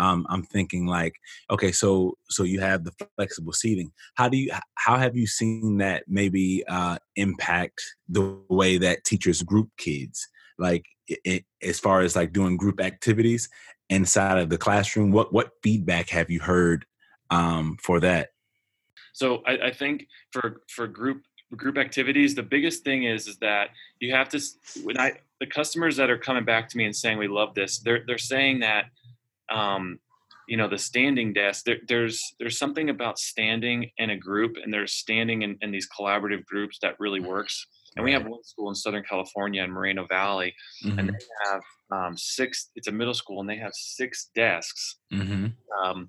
um, 0.00 0.26
I'm 0.30 0.42
thinking 0.42 0.86
like, 0.86 1.14
okay, 1.50 1.72
so 1.72 2.16
so 2.30 2.42
you 2.42 2.60
have 2.60 2.84
the 2.84 2.92
flexible 3.16 3.52
seating. 3.52 3.92
How 4.14 4.30
do 4.30 4.38
you 4.38 4.50
how 4.76 4.96
have 4.96 5.14
you 5.14 5.26
seen 5.26 5.76
that 5.78 6.04
maybe 6.08 6.64
uh, 6.66 6.96
impact 7.16 7.82
the 8.08 8.38
way 8.48 8.78
that 8.78 9.04
teachers 9.04 9.42
group 9.42 9.68
kids? 9.76 10.26
Like 10.58 10.86
it, 11.06 11.44
as 11.62 11.78
far 11.78 12.00
as 12.00 12.16
like 12.16 12.32
doing 12.32 12.56
group 12.56 12.80
activities 12.80 13.50
inside 13.90 14.38
of 14.38 14.48
the 14.48 14.56
classroom, 14.56 15.12
what 15.12 15.34
what 15.34 15.50
feedback 15.62 16.08
have 16.08 16.30
you 16.30 16.40
heard 16.40 16.86
um, 17.28 17.76
for 17.82 18.00
that? 18.00 18.30
So 19.12 19.42
I, 19.46 19.66
I 19.66 19.70
think 19.70 20.06
for 20.32 20.62
for 20.68 20.86
group 20.86 21.24
group 21.54 21.76
activities, 21.76 22.34
the 22.34 22.42
biggest 22.42 22.84
thing 22.84 23.04
is 23.04 23.28
is 23.28 23.36
that 23.38 23.68
you 23.98 24.14
have 24.14 24.30
to 24.30 24.40
when 24.82 24.98
I 24.98 25.18
the 25.40 25.46
customers 25.46 25.96
that 25.96 26.08
are 26.08 26.18
coming 26.18 26.44
back 26.44 26.70
to 26.70 26.78
me 26.78 26.86
and 26.86 26.96
saying 26.96 27.18
we 27.18 27.28
love 27.28 27.54
this, 27.54 27.80
they're 27.80 28.02
they're 28.06 28.16
saying 28.16 28.60
that 28.60 28.86
um, 29.50 29.98
you 30.48 30.56
know 30.56 30.68
the 30.68 30.78
standing 30.78 31.32
desk 31.32 31.64
there, 31.64 31.78
there's 31.88 32.22
there's 32.38 32.58
something 32.58 32.90
about 32.90 33.18
standing 33.18 33.90
in 33.98 34.10
a 34.10 34.16
group 34.16 34.56
and 34.62 34.72
there's 34.72 34.92
standing 34.94 35.42
in, 35.42 35.56
in 35.60 35.70
these 35.70 35.88
collaborative 35.88 36.44
groups 36.44 36.78
that 36.82 36.96
really 36.98 37.20
works 37.20 37.66
and 37.96 38.04
we 38.04 38.12
have 38.12 38.26
one 38.26 38.42
school 38.44 38.68
in 38.68 38.74
southern 38.74 39.04
california 39.04 39.62
in 39.62 39.70
moreno 39.70 40.06
valley 40.08 40.54
Mhm. 40.84 40.98
and 40.98 41.08
they 41.08 41.50
have 41.50 41.62
um, 41.92 42.16
six 42.16 42.70
it's 42.74 42.88
a 42.88 42.92
middle 42.92 43.14
school 43.14 43.40
and 43.40 43.48
they 43.48 43.56
have 43.58 43.72
six 43.74 44.30
desks 44.34 44.96
Mhm. 45.10 45.54
um, 45.82 46.08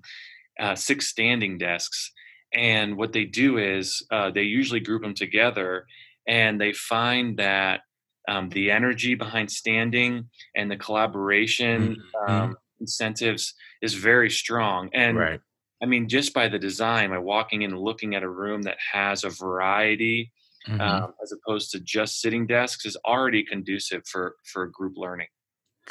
uh, 0.60 0.74
six 0.74 1.08
standing 1.08 1.58
desks. 1.58 2.12
And 2.54 2.96
what 2.96 3.12
they 3.12 3.24
do 3.24 3.58
is 3.58 4.06
uh, 4.10 4.30
they 4.30 4.42
usually 4.42 4.80
group 4.80 5.02
them 5.02 5.14
together 5.14 5.86
and 6.26 6.60
they 6.60 6.72
find 6.72 7.38
that 7.38 7.80
um, 8.28 8.50
the 8.50 8.70
energy 8.70 9.14
behind 9.14 9.50
standing 9.50 10.28
and 10.54 10.70
the 10.70 10.76
collaboration 10.76 11.96
Mhm. 12.28 12.54
Incentives 12.82 13.44
is 13.80 13.94
very 13.94 14.30
strong. 14.30 14.90
And 14.92 15.16
right. 15.16 15.40
I 15.82 15.86
mean, 15.86 16.08
just 16.08 16.30
by 16.32 16.46
the 16.48 16.58
design, 16.58 17.10
by 17.10 17.18
walking 17.18 17.62
in 17.62 17.70
and 17.72 17.80
looking 17.80 18.14
at 18.14 18.22
a 18.22 18.28
room 18.42 18.62
that 18.62 18.78
has 18.92 19.24
a 19.24 19.30
variety 19.30 20.32
Mhm. 20.68 20.80
um, 20.80 21.14
as 21.20 21.32
opposed 21.36 21.72
to 21.72 21.80
just 21.80 22.20
sitting 22.20 22.46
desks 22.46 22.86
is 22.86 22.96
already 23.04 23.42
conducive 23.42 24.02
for, 24.06 24.36
for 24.44 24.62
group 24.68 24.94
learning. 24.96 25.26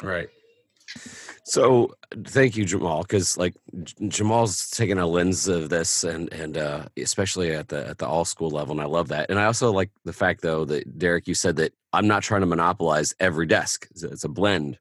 right. 0.02 0.30
So 1.44 1.94
thank 2.24 2.56
you, 2.56 2.64
Jamal, 2.64 3.02
because 3.02 3.36
like 3.36 3.54
Jamal's 4.08 4.68
taking 4.70 4.98
a 4.98 5.06
lens 5.06 5.48
of 5.48 5.68
this, 5.68 6.04
and 6.04 6.32
and 6.32 6.56
uh, 6.56 6.86
especially 6.96 7.52
at 7.52 7.68
the 7.68 7.86
at 7.86 7.98
the 7.98 8.06
all 8.06 8.24
school 8.24 8.50
level, 8.50 8.72
and 8.72 8.80
I 8.80 8.86
love 8.86 9.08
that. 9.08 9.30
And 9.30 9.38
I 9.38 9.44
also 9.44 9.72
like 9.72 9.90
the 10.04 10.12
fact 10.12 10.40
though 10.42 10.64
that 10.66 10.98
Derek, 10.98 11.26
you 11.28 11.34
said 11.34 11.56
that 11.56 11.72
I'm 11.92 12.08
not 12.08 12.22
trying 12.22 12.42
to 12.42 12.46
monopolize 12.46 13.14
every 13.20 13.46
desk; 13.46 13.88
it's 13.94 14.24
a 14.24 14.28
blend. 14.28 14.78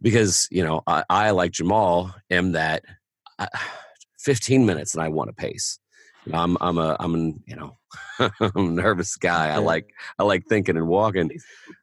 Because 0.00 0.48
you 0.50 0.62
know, 0.62 0.82
I, 0.86 1.04
I 1.10 1.30
like 1.30 1.52
Jamal 1.52 2.14
am 2.30 2.52
that 2.52 2.84
I, 3.38 3.48
15 4.20 4.66
minutes, 4.66 4.94
and 4.94 5.02
I 5.02 5.08
want 5.08 5.28
to 5.28 5.34
pace. 5.34 5.78
You 6.24 6.32
know, 6.32 6.38
I'm 6.38 6.56
I'm 6.60 6.78
a 6.78 6.96
I'm 7.00 7.14
an, 7.14 7.42
you 7.46 7.56
know 7.56 7.76
I'm 8.18 8.30
a 8.54 8.62
nervous 8.62 9.16
guy. 9.16 9.50
I 9.50 9.58
like 9.58 9.90
I 10.18 10.24
like 10.24 10.44
thinking 10.46 10.76
and 10.76 10.88
walking. 10.88 11.30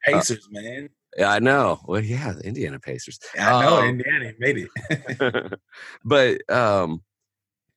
Pacers, 0.04 0.48
man. 0.50 0.88
Yeah, 1.16 1.30
I 1.30 1.38
know. 1.38 1.80
Well, 1.86 2.02
yeah, 2.02 2.32
the 2.32 2.46
Indiana 2.46 2.78
Pacers. 2.78 3.18
I 3.38 3.62
know 3.62 3.76
um, 3.78 3.88
Indiana 3.88 4.32
made 4.38 4.68
it. 4.68 5.60
but 6.04 6.50
um 6.50 7.02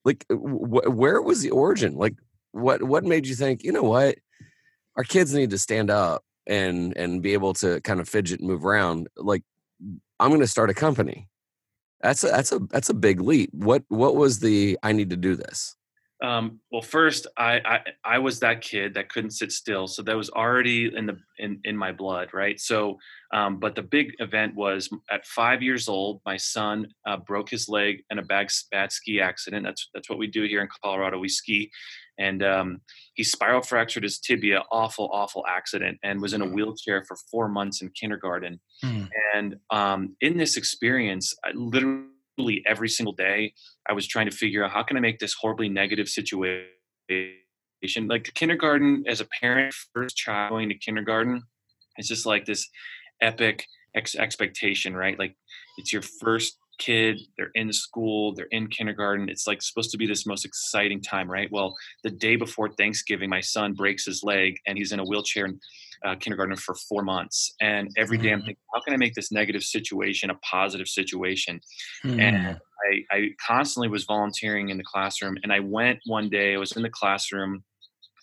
like 0.05 0.25
wh- 0.29 0.95
where 0.95 1.21
was 1.21 1.41
the 1.41 1.51
origin 1.51 1.95
like 1.95 2.15
what 2.51 2.81
what 2.83 3.03
made 3.03 3.27
you 3.27 3.35
think 3.35 3.63
you 3.63 3.71
know 3.71 3.83
what 3.83 4.15
our 4.95 5.03
kids 5.03 5.33
need 5.33 5.49
to 5.51 5.57
stand 5.57 5.89
up 5.89 6.23
and 6.47 6.95
and 6.97 7.21
be 7.21 7.33
able 7.33 7.53
to 7.53 7.79
kind 7.81 7.99
of 7.99 8.09
fidget 8.09 8.39
and 8.39 8.49
move 8.49 8.65
around 8.65 9.07
like 9.17 9.43
i'm 10.19 10.29
going 10.29 10.41
to 10.41 10.47
start 10.47 10.69
a 10.69 10.73
company 10.73 11.27
that's 12.01 12.23
a 12.23 12.27
that's 12.27 12.51
a 12.51 12.59
that's 12.71 12.89
a 12.89 12.93
big 12.93 13.21
leap 13.21 13.49
what 13.53 13.83
what 13.89 14.15
was 14.15 14.39
the 14.39 14.77
i 14.83 14.91
need 14.91 15.09
to 15.09 15.17
do 15.17 15.35
this 15.35 15.75
Um, 16.21 16.59
well, 16.69 16.81
first, 16.81 17.27
I, 17.37 17.61
I 17.65 17.79
I 18.03 18.19
was 18.19 18.41
that 18.41 18.61
kid 18.61 18.93
that 18.95 19.07
couldn't 19.07 19.31
sit 19.31 19.53
still, 19.53 19.87
so 19.87 20.01
that 20.03 20.17
was 20.17 20.29
already 20.29 20.93
in 20.93 21.05
the 21.05 21.17
in 21.37 21.61
in 21.63 21.77
my 21.77 21.93
blood, 21.93 22.33
right? 22.33 22.59
So, 22.59 22.97
um, 23.33 23.57
but 23.57 23.73
the 23.73 23.83
big 23.83 24.15
event 24.19 24.53
was 24.53 24.89
at 25.09 25.25
five 25.25 25.63
years 25.63 25.87
old, 25.87 26.19
my 26.25 26.35
son 26.35 26.87
uh, 27.07 27.15
broke 27.15 27.49
his 27.49 27.69
leg 27.69 28.03
in 28.09 28.19
a 28.19 28.21
bad 28.21 28.49
bad 28.69 28.91
ski 28.91 29.21
accident. 29.21 29.65
That's 29.65 29.89
that's 29.93 30.09
what 30.09 30.19
we 30.19 30.27
do 30.27 30.43
here 30.43 30.61
in 30.61 30.67
Colorado. 30.83 31.19
We 31.19 31.29
ski, 31.29 31.71
and 32.19 32.43
um, 32.43 32.81
he 33.13 33.23
spiral 33.23 33.61
fractured 33.61 34.03
his 34.03 34.19
tibia. 34.19 34.63
Awful, 34.71 35.09
awful 35.11 35.45
accident, 35.47 35.97
and 36.03 36.21
was 36.21 36.33
in 36.33 36.41
a 36.41 36.45
wheelchair 36.45 37.03
for 37.07 37.17
four 37.31 37.47
months 37.47 37.81
in 37.81 37.89
kindergarten. 37.89 38.59
Hmm. 38.83 39.05
And 39.33 39.55
um, 39.71 40.15
in 40.21 40.37
this 40.37 40.57
experience, 40.57 41.33
I 41.43 41.51
literally 41.55 42.63
every 42.65 42.89
single 42.89 43.13
day 43.13 43.53
I 43.87 43.93
was 43.93 44.07
trying 44.07 44.29
to 44.29 44.35
figure 44.35 44.63
out 44.63 44.71
how 44.71 44.83
can 44.83 44.97
I 44.97 44.99
make 44.99 45.19
this 45.19 45.33
horribly 45.39 45.69
negative 45.69 46.07
situation. 46.07 46.67
Like 47.09 48.25
the 48.25 48.31
kindergarten, 48.33 49.03
as 49.07 49.21
a 49.21 49.27
parent, 49.41 49.73
first 49.93 50.15
child 50.15 50.51
going 50.51 50.69
to 50.69 50.75
kindergarten, 50.75 51.43
it's 51.97 52.07
just 52.07 52.25
like 52.25 52.45
this 52.45 52.69
epic 53.21 53.65
ex- 53.95 54.15
expectation, 54.15 54.95
right? 54.95 55.17
Like 55.17 55.35
it's 55.77 55.93
your 55.93 56.01
first 56.01 56.57
kid, 56.79 57.19
they're 57.37 57.51
in 57.53 57.71
school, 57.71 58.33
they're 58.33 58.47
in 58.51 58.67
kindergarten. 58.67 59.29
It's 59.29 59.45
like 59.47 59.61
supposed 59.61 59.91
to 59.91 59.97
be 59.97 60.07
this 60.07 60.25
most 60.25 60.45
exciting 60.45 61.01
time, 61.01 61.29
right? 61.29 61.49
Well, 61.51 61.75
the 62.03 62.09
day 62.09 62.35
before 62.35 62.69
Thanksgiving, 62.69 63.29
my 63.29 63.41
son 63.41 63.73
breaks 63.73 64.05
his 64.05 64.23
leg 64.23 64.55
and 64.65 64.77
he's 64.77 64.91
in 64.91 64.99
a 64.99 65.05
wheelchair 65.05 65.45
in 65.45 65.59
uh, 66.05 66.15
kindergarten 66.15 66.55
for 66.55 66.75
four 66.75 67.03
months. 67.03 67.53
And 67.61 67.89
every 67.97 68.17
day 68.17 68.31
I'm 68.31 68.39
Mhm. 68.39 68.45
thinking, 68.45 68.63
how 68.73 68.81
can 68.81 68.93
I 68.93 68.97
make 68.97 69.13
this 69.13 69.31
negative 69.31 69.63
situation 69.63 70.29
a 70.29 70.35
positive 70.35 70.87
situation? 70.87 71.59
Hmm. 72.01 72.19
and 72.19 72.57
I, 72.91 73.03
I 73.11 73.29
constantly 73.45 73.89
was 73.89 74.05
volunteering 74.05 74.69
in 74.69 74.77
the 74.77 74.83
classroom 74.85 75.37
and 75.43 75.51
i 75.51 75.59
went 75.59 75.99
one 76.05 76.29
day 76.29 76.53
i 76.55 76.57
was 76.57 76.71
in 76.77 76.81
the 76.81 76.89
classroom 76.89 77.63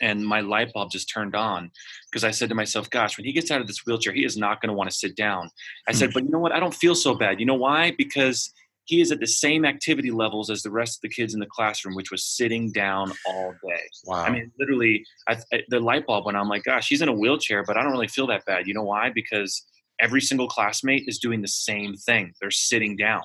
and 0.00 0.24
my 0.24 0.40
light 0.40 0.72
bulb 0.72 0.90
just 0.90 1.10
turned 1.12 1.34
on 1.34 1.70
because 2.10 2.24
i 2.24 2.30
said 2.30 2.48
to 2.48 2.54
myself 2.54 2.88
gosh 2.90 3.16
when 3.16 3.24
he 3.24 3.32
gets 3.32 3.50
out 3.50 3.60
of 3.60 3.66
this 3.66 3.84
wheelchair 3.86 4.12
he 4.12 4.24
is 4.24 4.36
not 4.36 4.60
going 4.60 4.68
to 4.68 4.74
want 4.74 4.90
to 4.90 4.96
sit 4.96 5.16
down 5.16 5.48
i 5.88 5.92
said 5.92 6.10
hmm. 6.10 6.14
but 6.14 6.24
you 6.24 6.30
know 6.30 6.38
what 6.38 6.52
i 6.52 6.60
don't 6.60 6.74
feel 6.74 6.94
so 6.94 7.14
bad 7.14 7.40
you 7.40 7.46
know 7.46 7.54
why 7.54 7.92
because 7.96 8.52
he 8.84 9.00
is 9.00 9.10
at 9.10 9.18
the 9.18 9.26
same 9.26 9.64
activity 9.64 10.12
levels 10.12 10.48
as 10.48 10.62
the 10.62 10.70
rest 10.70 10.98
of 10.98 11.02
the 11.02 11.08
kids 11.08 11.34
in 11.34 11.40
the 11.40 11.46
classroom 11.46 11.94
which 11.94 12.10
was 12.10 12.24
sitting 12.24 12.70
down 12.70 13.12
all 13.26 13.52
day 13.66 13.82
wow. 14.06 14.22
I 14.22 14.30
mean, 14.30 14.52
literally, 14.58 15.04
I, 15.28 15.36
I, 15.52 15.62
the 15.68 15.80
light 15.80 16.06
bulb 16.06 16.24
went 16.24 16.36
on. 16.36 16.42
I'm 16.42 16.48
like, 16.48 16.64
gosh, 16.64 16.88
he's 16.88 17.02
in 17.02 17.08
a 17.08 17.12
wheelchair, 17.12 17.64
but 17.64 17.76
I 17.76 17.82
don't 17.82 17.92
really 17.92 18.08
feel 18.08 18.26
that 18.28 18.44
bad. 18.44 18.66
You 18.66 18.74
know 18.74 18.82
why? 18.82 19.10
Because 19.10 19.64
every 20.00 20.20
single 20.20 20.48
classmate 20.48 21.04
is 21.06 21.18
doing 21.18 21.42
the 21.42 21.48
same 21.48 21.94
thing. 21.94 22.32
They're 22.40 22.50
sitting 22.50 22.96
down. 22.96 23.22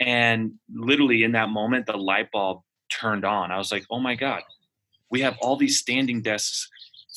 And 0.00 0.52
literally, 0.72 1.24
in 1.24 1.32
that 1.32 1.48
moment, 1.48 1.86
the 1.86 1.96
light 1.96 2.30
bulb 2.30 2.60
turned 2.90 3.24
on. 3.24 3.50
I 3.50 3.58
was 3.58 3.72
like, 3.72 3.84
oh 3.90 3.98
my 3.98 4.14
God, 4.14 4.42
we 5.10 5.20
have 5.20 5.36
all 5.40 5.56
these 5.56 5.78
standing 5.78 6.22
desks 6.22 6.68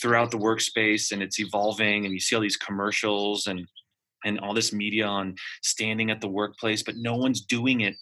throughout 0.01 0.31
the 0.31 0.37
workspace 0.37 1.11
and 1.11 1.21
it's 1.21 1.39
evolving. 1.39 2.05
And 2.05 2.13
you 2.13 2.19
see 2.19 2.35
all 2.35 2.41
these 2.41 2.57
commercials 2.57 3.47
and 3.47 3.65
and 4.23 4.39
all 4.39 4.53
this 4.53 4.71
media 4.71 5.07
on 5.07 5.35
standing 5.63 6.11
at 6.11 6.21
the 6.21 6.27
workplace, 6.27 6.83
but 6.83 6.95
no 6.97 7.15
one's 7.15 7.41
doing 7.41 7.81
it 7.81 7.95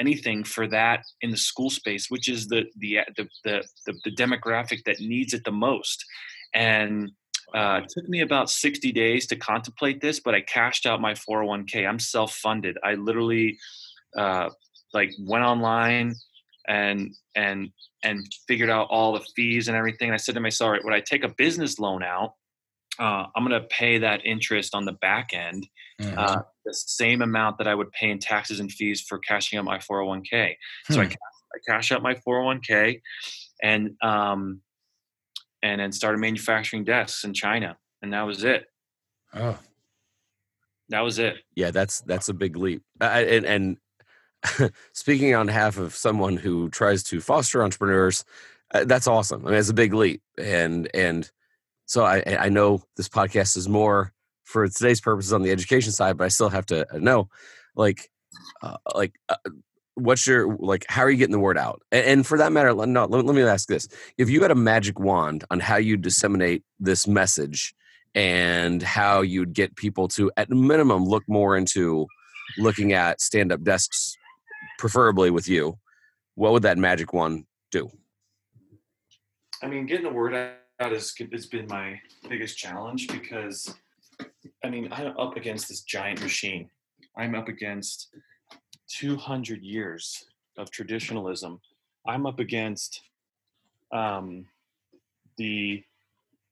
anything 0.00 0.44
for 0.44 0.66
that 0.66 1.04
in 1.20 1.30
the 1.30 1.36
school 1.36 1.70
space, 1.70 2.10
which 2.10 2.28
is 2.28 2.46
the 2.48 2.64
the 2.78 2.98
the 3.16 3.28
the, 3.44 3.64
the, 3.86 3.94
the 4.04 4.16
demographic 4.16 4.84
that 4.84 5.00
needs 5.00 5.34
it 5.34 5.44
the 5.44 5.52
most. 5.52 6.04
And 6.54 7.10
uh, 7.54 7.80
it 7.84 7.88
took 7.88 8.08
me 8.08 8.20
about 8.20 8.50
60 8.50 8.90
days 8.92 9.26
to 9.28 9.36
contemplate 9.36 10.00
this, 10.00 10.18
but 10.18 10.34
I 10.34 10.40
cashed 10.40 10.86
out 10.86 11.00
my 11.00 11.12
401k. 11.12 11.86
I'm 11.86 12.00
self-funded. 12.00 12.78
I 12.82 12.94
literally 12.94 13.58
uh, 14.16 14.48
like 14.92 15.12
went 15.20 15.44
online 15.44 16.14
and 16.68 17.14
and 17.34 17.70
and 18.02 18.26
figured 18.48 18.70
out 18.70 18.88
all 18.90 19.12
the 19.12 19.24
fees 19.36 19.68
and 19.68 19.76
everything. 19.76 20.08
And 20.08 20.14
I 20.14 20.18
said 20.18 20.34
to 20.34 20.40
myself, 20.40 20.66
all 20.66 20.72
right, 20.72 20.84
when 20.84 20.94
I 20.94 21.00
take 21.00 21.24
a 21.24 21.28
business 21.28 21.78
loan 21.78 22.02
out, 22.02 22.34
uh, 22.98 23.26
I'm 23.34 23.46
going 23.46 23.60
to 23.60 23.66
pay 23.68 23.98
that 23.98 24.24
interest 24.24 24.74
on 24.74 24.84
the 24.84 24.92
back 24.92 25.30
end 25.32 25.66
Mhm. 26.00 26.18
uh, 26.18 26.42
the 26.64 26.74
same 26.74 27.22
amount 27.22 27.58
that 27.58 27.68
I 27.68 27.74
would 27.74 27.90
pay 27.92 28.10
in 28.10 28.18
taxes 28.18 28.58
and 28.60 28.70
fees 28.70 29.00
for 29.00 29.18
cashing 29.20 29.58
out 29.58 29.64
my 29.64 29.78
401k. 29.78 30.56
So 30.90 31.00
I, 31.00 31.04
Hmm. 31.04 31.10
ca- 31.10 31.16
I 31.54 31.58
cash 31.72 31.92
out 31.92 32.02
my 32.02 32.14
401k 32.14 33.00
and 33.62 33.90
um, 34.02 34.60
and 35.62 35.80
then 35.80 35.92
started 35.92 36.18
manufacturing 36.18 36.84
desks 36.84 37.24
in 37.24 37.32
China, 37.32 37.78
and 38.02 38.12
that 38.12 38.22
was 38.22 38.42
it. 38.44 38.66
oh. 39.34 39.58
That 40.90 41.00
was 41.00 41.18
it. 41.18 41.36
yeah 41.54 41.70
that's 41.70 42.00
that's 42.02 42.28
a 42.28 42.34
big 42.34 42.56
leap 42.56 42.82
I, 43.00 43.22
and 43.22 43.46
and 43.46 43.76
speaking 44.92 45.34
on 45.34 45.46
behalf 45.46 45.78
of 45.78 45.94
someone 45.94 46.36
who 46.36 46.68
tries 46.70 47.02
to 47.02 47.20
foster 47.20 47.62
entrepreneurs 47.62 48.24
uh, 48.72 48.84
that's 48.84 49.06
awesome. 49.06 49.46
I 49.46 49.50
mean 49.50 49.58
it's 49.58 49.68
a 49.68 49.74
big 49.74 49.94
leap 49.94 50.22
and 50.38 50.88
and 50.94 51.30
so 51.86 52.04
i 52.04 52.22
i 52.40 52.48
know 52.48 52.82
this 52.96 53.08
podcast 53.08 53.56
is 53.56 53.68
more 53.68 54.12
for 54.44 54.66
today's 54.68 55.00
purposes 55.00 55.32
on 55.32 55.42
the 55.42 55.50
education 55.50 55.92
side 55.92 56.16
but 56.16 56.24
i 56.24 56.28
still 56.28 56.48
have 56.48 56.66
to 56.66 56.86
know 56.98 57.28
like 57.76 58.10
uh, 58.62 58.76
like 58.94 59.14
uh, 59.28 59.36
what's 59.94 60.26
your 60.26 60.56
like 60.56 60.84
how 60.88 61.02
are 61.02 61.10
you 61.10 61.16
getting 61.16 61.32
the 61.32 61.38
word 61.38 61.58
out? 61.58 61.82
And, 61.92 62.06
and 62.06 62.26
for 62.26 62.38
that 62.38 62.52
matter 62.52 62.74
no 62.74 63.04
let, 63.04 63.24
let 63.24 63.34
me 63.34 63.42
ask 63.42 63.68
this. 63.68 63.88
If 64.18 64.28
you 64.28 64.42
had 64.42 64.50
a 64.50 64.56
magic 64.56 64.98
wand 64.98 65.44
on 65.50 65.60
how 65.60 65.76
you 65.76 65.96
disseminate 65.96 66.62
this 66.80 67.06
message 67.06 67.74
and 68.14 68.82
how 68.82 69.22
you'd 69.22 69.52
get 69.52 69.76
people 69.76 70.08
to 70.08 70.30
at 70.36 70.50
minimum 70.50 71.04
look 71.04 71.24
more 71.28 71.56
into 71.56 72.06
looking 72.58 72.92
at 72.92 73.20
stand-up 73.20 73.62
desks 73.62 74.16
preferably 74.78 75.30
with 75.30 75.48
you 75.48 75.78
what 76.34 76.52
would 76.52 76.62
that 76.62 76.78
magic 76.78 77.12
wand 77.12 77.44
do 77.70 77.90
I 79.64 79.66
mean, 79.66 79.86
getting 79.86 80.04
the 80.04 80.12
word 80.12 80.34
out 80.34 80.92
is 80.92 81.14
has 81.32 81.46
been 81.46 81.66
my 81.68 81.98
biggest 82.28 82.58
challenge 82.58 83.08
because, 83.08 83.74
I 84.62 84.68
mean, 84.68 84.88
I'm 84.92 85.16
up 85.16 85.38
against 85.38 85.68
this 85.68 85.80
giant 85.80 86.20
machine. 86.20 86.68
I'm 87.16 87.34
up 87.34 87.48
against 87.48 88.08
200 88.88 89.62
years 89.62 90.26
of 90.58 90.70
traditionalism. 90.70 91.62
I'm 92.06 92.26
up 92.26 92.40
against 92.40 93.00
um, 93.90 94.44
the 95.38 95.82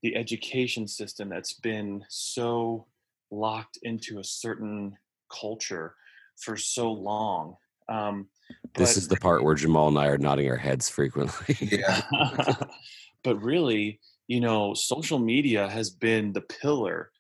the 0.02 0.17
education 0.17 0.88
system 0.88 1.29
that's 1.29 1.52
been 1.52 2.05
so 2.09 2.87
locked 3.31 3.79
into 3.83 4.21
a 4.21 4.25
certain 4.25 4.97
culture 5.31 5.97
for 6.38 6.57
so 6.57 6.91
long. 6.91 7.57
Um, 7.89 8.29
this 8.75 8.97
is 8.97 9.09
the 9.09 9.17
part 9.17 9.45
where 9.45 9.55
Jamal 9.55 9.89
and 9.89 9.99
I 9.99 10.07
are 10.07 10.19
nodding 10.19 10.49
our 10.49 10.57
heads 10.57 10.89
frequently. 10.89 11.57
yeah. 11.61 12.03
but 13.25 13.43
really, 13.43 14.01
you 14.29 14.41
know, 14.41 14.75
social 14.75 15.19
media 15.19 15.69
has 15.69 15.91
been 15.91 16.33
the 16.33 16.41
pillar 16.41 17.11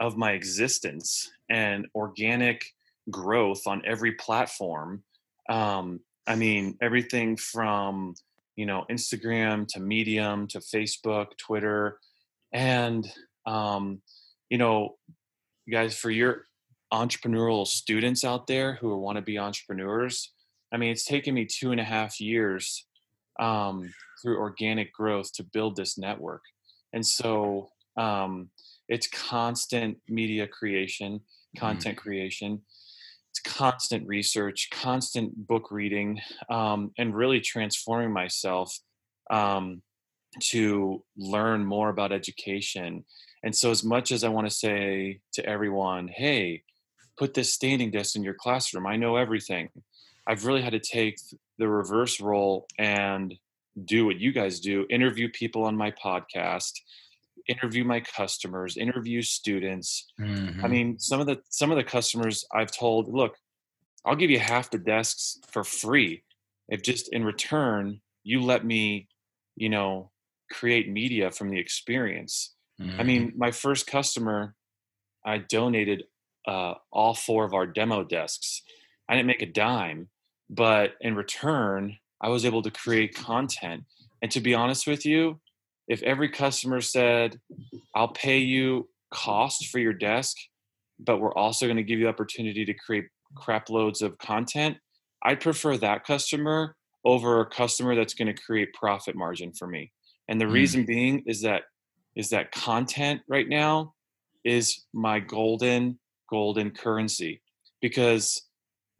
of 0.00 0.16
my 0.16 0.32
existence 0.32 1.30
and 1.50 1.86
organic 1.94 2.64
growth 3.10 3.66
on 3.66 3.82
every 3.84 4.12
platform. 4.12 5.02
Um, 5.48 6.00
I 6.26 6.36
mean, 6.36 6.76
everything 6.80 7.36
from, 7.36 8.14
you 8.56 8.66
know, 8.66 8.84
Instagram 8.90 9.66
to 9.68 9.80
Medium 9.80 10.46
to 10.48 10.58
Facebook, 10.60 11.36
Twitter. 11.36 11.98
And, 12.52 13.10
um, 13.46 14.02
you 14.50 14.58
know, 14.58 14.96
guys, 15.70 15.96
for 15.96 16.10
your 16.10 16.46
entrepreneurial 16.92 17.66
students 17.66 18.24
out 18.24 18.46
there 18.46 18.74
who 18.74 18.96
want 18.98 19.16
to 19.16 19.22
be 19.22 19.38
entrepreneurs, 19.38 20.32
I 20.72 20.76
mean, 20.76 20.90
it's 20.90 21.04
taken 21.04 21.34
me 21.34 21.46
two 21.46 21.72
and 21.72 21.80
a 21.80 21.84
half 21.84 22.20
years 22.20 22.86
um, 23.40 23.92
through 24.22 24.38
organic 24.38 24.92
growth 24.92 25.32
to 25.34 25.44
build 25.44 25.76
this 25.76 25.98
network. 25.98 26.42
And 26.92 27.06
so 27.06 27.70
um, 27.96 28.50
it's 28.88 29.06
constant 29.06 29.98
media 30.08 30.46
creation, 30.46 31.14
mm-hmm. 31.14 31.60
content 31.60 31.96
mm-hmm. 31.96 32.08
creation, 32.08 32.62
it's 33.30 33.40
constant 33.40 34.06
research, 34.06 34.68
constant 34.70 35.46
book 35.46 35.70
reading, 35.70 36.20
um, 36.50 36.90
and 36.98 37.14
really 37.14 37.40
transforming 37.40 38.12
myself 38.12 38.78
um, 39.30 39.80
to 40.40 41.02
learn 41.16 41.64
more 41.64 41.88
about 41.88 42.12
education. 42.12 43.04
And 43.42 43.54
so, 43.56 43.70
as 43.70 43.82
much 43.82 44.12
as 44.12 44.22
I 44.22 44.28
want 44.28 44.48
to 44.48 44.54
say 44.54 45.20
to 45.32 45.46
everyone, 45.46 46.08
hey, 46.08 46.62
put 47.18 47.34
this 47.34 47.52
standing 47.52 47.90
desk 47.90 48.16
in 48.16 48.22
your 48.22 48.34
classroom, 48.34 48.86
I 48.86 48.96
know 48.96 49.16
everything. 49.16 49.68
I've 50.26 50.46
really 50.46 50.62
had 50.62 50.72
to 50.72 50.80
take 50.80 51.18
the 51.58 51.68
reverse 51.68 52.20
role 52.20 52.66
and 52.78 53.34
do 53.84 54.04
what 54.06 54.18
you 54.18 54.32
guys 54.32 54.60
do 54.60 54.86
interview 54.90 55.28
people 55.30 55.64
on 55.64 55.76
my 55.76 55.90
podcast 55.92 56.72
interview 57.48 57.84
my 57.84 58.00
customers 58.00 58.76
interview 58.76 59.22
students 59.22 60.12
mm-hmm. 60.20 60.64
i 60.64 60.68
mean 60.68 60.98
some 60.98 61.20
of 61.20 61.26
the 61.26 61.40
some 61.48 61.70
of 61.70 61.76
the 61.76 61.84
customers 61.84 62.44
i've 62.54 62.70
told 62.70 63.12
look 63.12 63.36
i'll 64.04 64.16
give 64.16 64.30
you 64.30 64.38
half 64.38 64.70
the 64.70 64.78
desks 64.78 65.38
for 65.50 65.64
free 65.64 66.22
if 66.68 66.82
just 66.82 67.12
in 67.12 67.24
return 67.24 68.00
you 68.22 68.40
let 68.40 68.64
me 68.64 69.08
you 69.56 69.68
know 69.68 70.10
create 70.50 70.90
media 70.90 71.30
from 71.30 71.50
the 71.50 71.58
experience 71.58 72.54
mm-hmm. 72.80 73.00
i 73.00 73.02
mean 73.02 73.32
my 73.36 73.50
first 73.50 73.86
customer 73.86 74.54
i 75.24 75.38
donated 75.38 76.04
uh, 76.46 76.74
all 76.90 77.14
four 77.14 77.44
of 77.44 77.54
our 77.54 77.66
demo 77.66 78.02
desks 78.04 78.62
i 79.08 79.14
didn't 79.14 79.26
make 79.26 79.42
a 79.42 79.46
dime 79.46 80.08
but 80.50 80.92
in 81.00 81.14
return 81.14 81.96
i 82.20 82.28
was 82.28 82.44
able 82.44 82.62
to 82.62 82.70
create 82.70 83.14
content 83.14 83.84
and 84.20 84.30
to 84.30 84.40
be 84.40 84.54
honest 84.54 84.86
with 84.86 85.04
you 85.04 85.40
if 85.88 86.02
every 86.02 86.28
customer 86.28 86.80
said, 86.80 87.38
I'll 87.94 88.08
pay 88.08 88.38
you 88.38 88.88
cost 89.12 89.66
for 89.68 89.78
your 89.78 89.92
desk, 89.92 90.36
but 90.98 91.18
we're 91.18 91.34
also 91.34 91.66
going 91.66 91.76
to 91.76 91.82
give 91.82 91.98
you 91.98 92.06
the 92.06 92.10
opportunity 92.10 92.64
to 92.64 92.74
create 92.74 93.06
crap 93.34 93.68
loads 93.68 94.02
of 94.02 94.16
content, 94.18 94.76
I'd 95.22 95.40
prefer 95.40 95.76
that 95.78 96.04
customer 96.04 96.76
over 97.04 97.40
a 97.40 97.46
customer 97.46 97.94
that's 97.94 98.14
going 98.14 98.34
to 98.34 98.42
create 98.42 98.72
profit 98.74 99.16
margin 99.16 99.52
for 99.52 99.66
me. 99.66 99.92
And 100.28 100.40
the 100.40 100.44
mm. 100.44 100.52
reason 100.52 100.84
being 100.84 101.24
is 101.26 101.42
that 101.42 101.62
is 102.14 102.28
that 102.30 102.52
content 102.52 103.22
right 103.26 103.48
now 103.48 103.94
is 104.44 104.84
my 104.92 105.18
golden 105.18 105.98
golden 106.32 106.70
currency 106.70 107.42
because 107.82 108.42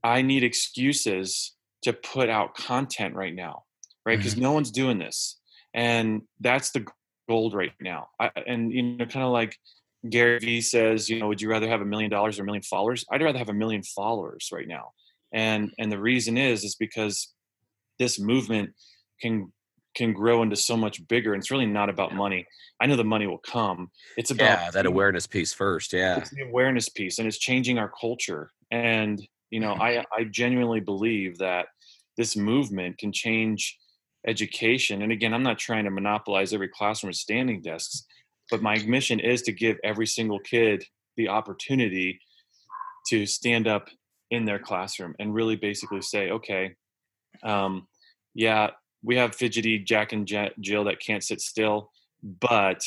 I 0.04 0.22
need 0.22 0.44
excuses 0.44 1.54
to 1.82 1.92
put 1.92 2.28
out 2.28 2.54
content 2.54 3.14
right 3.16 3.34
now, 3.34 3.64
right? 4.06 4.18
Because 4.18 4.34
mm. 4.34 4.42
no 4.42 4.52
one's 4.52 4.70
doing 4.70 4.98
this 4.98 5.40
and 5.74 6.22
that's 6.40 6.70
the 6.70 6.86
gold 7.28 7.54
right 7.54 7.72
now. 7.80 8.08
I, 8.20 8.30
and 8.46 8.72
you 8.72 8.82
know, 8.82 9.06
kind 9.06 9.24
of 9.24 9.32
like 9.32 9.56
Gary 10.08 10.38
Vee 10.38 10.60
says, 10.60 11.08
you 11.08 11.18
know, 11.18 11.28
would 11.28 11.40
you 11.40 11.48
rather 11.48 11.68
have 11.68 11.80
a 11.80 11.86
million 11.86 12.10
dollars 12.10 12.38
or 12.38 12.42
a 12.42 12.44
million 12.44 12.62
followers? 12.62 13.04
I'd 13.10 13.22
rather 13.22 13.38
have 13.38 13.48
a 13.48 13.54
million 13.54 13.82
followers 13.82 14.48
right 14.52 14.68
now. 14.68 14.90
And 15.32 15.72
and 15.78 15.90
the 15.90 16.00
reason 16.00 16.36
is 16.36 16.64
is 16.64 16.74
because 16.74 17.32
this 17.98 18.20
movement 18.20 18.70
can 19.20 19.52
can 19.94 20.12
grow 20.12 20.42
into 20.42 20.56
so 20.56 20.76
much 20.76 21.06
bigger. 21.08 21.34
And 21.34 21.42
it's 21.42 21.50
really 21.50 21.66
not 21.66 21.88
about 21.88 22.14
money. 22.14 22.46
I 22.80 22.86
know 22.86 22.96
the 22.96 23.04
money 23.04 23.26
will 23.26 23.38
come. 23.38 23.90
It's 24.16 24.30
about 24.30 24.58
yeah, 24.58 24.70
that 24.70 24.86
awareness 24.86 25.26
piece 25.26 25.52
first. 25.52 25.92
Yeah, 25.92 26.18
it's 26.18 26.30
the 26.30 26.42
awareness 26.42 26.88
piece, 26.88 27.18
and 27.18 27.28
it's 27.28 27.38
changing 27.38 27.78
our 27.78 27.90
culture. 28.00 28.50
And 28.70 29.20
you 29.50 29.60
know, 29.60 29.74
I 29.74 30.04
I 30.16 30.24
genuinely 30.30 30.80
believe 30.80 31.38
that 31.38 31.66
this 32.16 32.36
movement 32.36 32.98
can 32.98 33.12
change 33.12 33.78
education. 34.26 35.02
And 35.02 35.12
again, 35.12 35.34
I'm 35.34 35.42
not 35.42 35.58
trying 35.58 35.84
to 35.84 35.90
monopolize 35.90 36.52
every 36.52 36.68
classroom 36.68 37.08
with 37.08 37.16
standing 37.16 37.60
desks, 37.60 38.04
but 38.50 38.62
my 38.62 38.78
mission 38.78 39.20
is 39.20 39.42
to 39.42 39.52
give 39.52 39.78
every 39.82 40.06
single 40.06 40.38
kid 40.38 40.84
the 41.16 41.28
opportunity 41.28 42.20
to 43.08 43.26
stand 43.26 43.66
up 43.66 43.88
in 44.30 44.44
their 44.44 44.58
classroom 44.58 45.14
and 45.18 45.34
really 45.34 45.56
basically 45.56 46.00
say, 46.00 46.30
okay, 46.30 46.74
um, 47.42 47.86
yeah, 48.34 48.70
we 49.02 49.16
have 49.16 49.34
fidgety 49.34 49.78
Jack 49.78 50.12
and 50.12 50.26
Jill 50.60 50.84
that 50.84 51.00
can't 51.00 51.24
sit 51.24 51.40
still, 51.40 51.90
but 52.22 52.82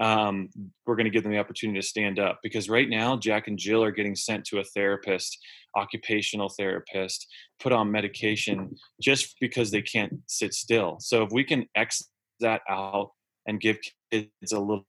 um, 0.00 0.48
we're 0.86 0.96
going 0.96 1.04
to 1.04 1.10
give 1.10 1.22
them 1.22 1.32
the 1.32 1.38
opportunity 1.38 1.78
to 1.78 1.86
stand 1.86 2.18
up 2.18 2.40
because 2.42 2.70
right 2.70 2.88
now 2.88 3.18
jack 3.18 3.48
and 3.48 3.58
jill 3.58 3.84
are 3.84 3.90
getting 3.90 4.16
sent 4.16 4.46
to 4.46 4.58
a 4.58 4.64
therapist 4.64 5.38
occupational 5.76 6.48
therapist 6.48 7.26
put 7.60 7.70
on 7.72 7.92
medication 7.92 8.74
just 9.00 9.36
because 9.40 9.70
they 9.70 9.82
can't 9.82 10.14
sit 10.26 10.54
still. 10.54 10.96
So 11.00 11.22
if 11.22 11.30
we 11.32 11.44
can 11.44 11.66
x 11.76 12.02
that 12.40 12.62
out 12.68 13.10
and 13.46 13.60
give 13.60 13.78
kids 14.10 14.52
a 14.52 14.58
little, 14.58 14.86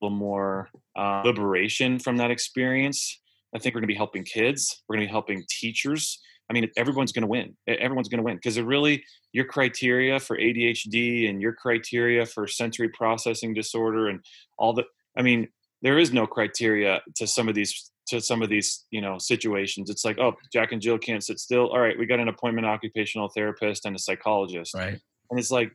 little 0.00 0.16
more 0.16 0.70
uh, 0.96 1.22
liberation 1.24 1.98
from 1.98 2.16
that 2.16 2.30
experience 2.30 3.20
i 3.54 3.58
think 3.58 3.74
we're 3.74 3.80
going 3.80 3.88
to 3.88 3.92
be 3.92 3.96
helping 3.96 4.24
kids 4.24 4.82
we're 4.88 4.96
going 4.96 5.06
to 5.06 5.08
be 5.08 5.12
helping 5.12 5.44
teachers 5.48 6.20
I 6.50 6.52
mean, 6.52 6.70
everyone's 6.76 7.12
going 7.12 7.22
to 7.22 7.28
win. 7.28 7.56
Everyone's 7.66 8.08
going 8.08 8.18
to 8.18 8.24
win 8.24 8.36
because 8.36 8.56
it 8.56 8.64
really 8.64 9.02
your 9.32 9.46
criteria 9.46 10.20
for 10.20 10.36
ADHD 10.36 11.28
and 11.28 11.40
your 11.40 11.54
criteria 11.54 12.26
for 12.26 12.46
sensory 12.46 12.88
processing 12.90 13.54
disorder 13.54 14.08
and 14.08 14.20
all 14.58 14.72
the. 14.72 14.84
I 15.16 15.22
mean, 15.22 15.48
there 15.82 15.98
is 15.98 16.12
no 16.12 16.26
criteria 16.26 17.00
to 17.16 17.26
some 17.26 17.48
of 17.48 17.54
these 17.54 17.90
to 18.08 18.20
some 18.20 18.42
of 18.42 18.50
these 18.50 18.84
you 18.90 19.00
know 19.00 19.18
situations. 19.18 19.88
It's 19.88 20.04
like, 20.04 20.18
oh, 20.18 20.34
Jack 20.52 20.72
and 20.72 20.82
Jill 20.82 20.98
can't 20.98 21.24
sit 21.24 21.38
still. 21.38 21.68
All 21.68 21.80
right, 21.80 21.98
we 21.98 22.06
got 22.06 22.20
an 22.20 22.28
appointment 22.28 22.66
occupational 22.66 23.28
therapist 23.28 23.86
and 23.86 23.96
a 23.96 23.98
psychologist. 23.98 24.74
Right. 24.74 25.00
And 25.30 25.40
it's 25.40 25.50
like 25.50 25.72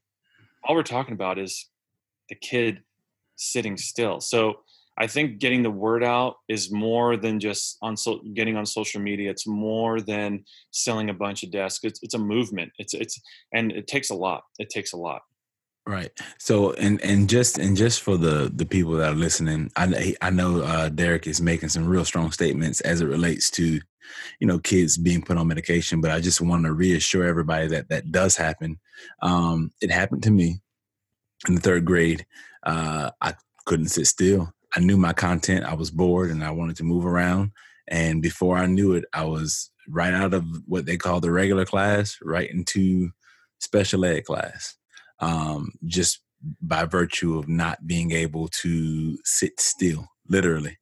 all 0.64 0.76
we're 0.76 0.84
talking 0.84 1.14
about 1.14 1.40
is 1.40 1.68
the 2.30 2.36
kid 2.36 2.82
sitting 3.36 3.78
still. 3.78 4.20
So 4.20 4.60
I 5.00 5.08
think 5.08 5.40
getting 5.40 5.64
the 5.64 5.72
word 5.72 6.04
out 6.04 6.36
is 6.50 6.72
more 6.72 7.16
than 7.16 7.40
just 7.40 7.78
on 7.82 7.96
so, 7.96 8.20
getting 8.34 8.58
on 8.58 8.66
social 8.66 9.00
media. 9.00 9.32
It's 9.32 9.48
more 9.48 10.02
than 10.02 10.44
selling 10.72 11.10
a 11.10 11.14
bunch 11.14 11.44
of 11.44 11.52
desks. 11.52 11.84
It's 11.84 12.00
it's 12.04 12.14
a 12.14 12.20
movement. 12.20 12.72
It's 12.78 12.94
it's 12.94 13.20
and 13.54 13.72
it 13.72 13.88
takes 13.88 14.10
a 14.10 14.16
lot. 14.16 14.44
It 14.60 14.70
takes 14.70 14.92
a 14.92 14.98
lot. 14.98 15.22
Right. 15.88 16.12
So 16.38 16.74
and 16.74 17.02
and 17.02 17.30
just 17.30 17.58
and 17.58 17.78
just 17.78 18.02
for 18.02 18.18
the 18.18 18.52
the 18.54 18.66
people 18.66 18.92
that 18.94 19.14
are 19.14 19.16
listening, 19.16 19.72
I 19.78 20.16
I 20.22 20.30
know 20.30 20.62
uh, 20.62 20.90
Derek 20.90 21.28
is 21.28 21.42
making 21.42 21.70
some 21.70 21.88
real 21.88 22.06
strong 22.06 22.32
statements 22.32 22.82
as 22.82 23.00
it 23.00 23.06
relates 23.06 23.50
to, 23.52 23.80
you 24.40 24.48
know, 24.48 24.60
kids 24.60 24.98
being 24.98 25.22
put 25.22 25.38
on 25.38 25.48
medication. 25.48 26.02
But 26.02 26.12
I 26.12 26.20
just 26.20 26.42
want 26.42 26.66
to 26.66 26.74
reassure 26.74 27.26
everybody 27.26 27.68
that 27.68 27.88
that 27.88 28.12
does 28.12 28.36
happen. 28.36 28.80
Um, 29.22 29.72
it 29.82 29.92
happened 29.92 30.24
to 30.24 30.32
me 30.32 30.60
in 31.48 31.56
the 31.56 31.62
third 31.62 31.86
grade. 31.86 32.26
Uh, 32.64 33.12
I 33.22 33.34
couldn't 33.66 33.88
sit 33.88 34.06
still. 34.08 34.54
I 34.76 34.80
knew 34.80 34.98
my 34.98 35.14
content. 35.14 35.66
I 35.66 35.74
was 35.74 35.92
bored 35.92 36.30
and 36.30 36.44
I 36.44 36.52
wanted 36.52 36.78
to 36.78 36.84
move 36.84 37.06
around. 37.06 37.52
And 37.88 38.22
before 38.22 38.58
I 38.58 38.68
knew 38.68 38.94
it, 38.94 39.06
I 39.14 39.26
was 39.26 39.72
right 39.88 40.14
out 40.14 40.34
of 40.34 40.46
what 40.68 40.86
they 40.86 40.98
call 40.98 41.20
the 41.20 41.32
regular 41.32 41.66
class, 41.66 42.18
right 42.22 42.50
into 42.50 43.10
special 43.60 44.06
ed 44.06 44.26
class. 44.26 44.76
Um, 45.20 45.72
just 45.86 46.22
by 46.62 46.86
virtue 46.86 47.38
of 47.38 47.50
not 47.50 47.86
being 47.86 48.12
able 48.12 48.48
to 48.48 49.18
sit 49.26 49.60
still, 49.60 50.08
literally. 50.28 50.78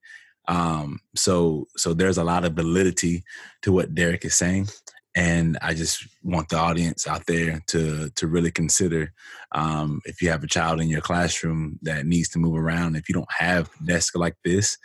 Um, 0.48 1.00
so 1.16 1.68
so 1.76 1.94
there's 1.94 2.18
a 2.18 2.24
lot 2.24 2.46
of 2.46 2.54
validity 2.54 3.24
to 3.64 3.72
what 3.72 3.96
Derek 3.96 4.24
is 4.24 4.36
saying 4.36 4.68
and 5.18 5.58
I 5.64 5.74
just 5.74 6.08
want 6.24 6.50
the 6.50 6.58
audience 6.58 7.08
out 7.08 7.26
there 7.26 7.64
to 7.68 8.12
to 8.12 8.28
really 8.28 8.52
consider 8.52 9.12
um, 9.52 10.00
if 10.06 10.22
you 10.22 10.30
have 10.30 10.44
a 10.44 10.48
child 10.48 10.80
in 10.80 10.90
your 10.90 11.02
classroom 11.02 11.80
that 11.82 12.06
needs 12.06 12.30
to 12.30 12.40
move 12.40 12.56
around. 12.56 12.96
If 12.96 13.10
you 13.10 13.14
don't 13.14 13.32
have 13.36 13.72
desk 13.84 14.16
like 14.16 14.36
this, 14.46 14.78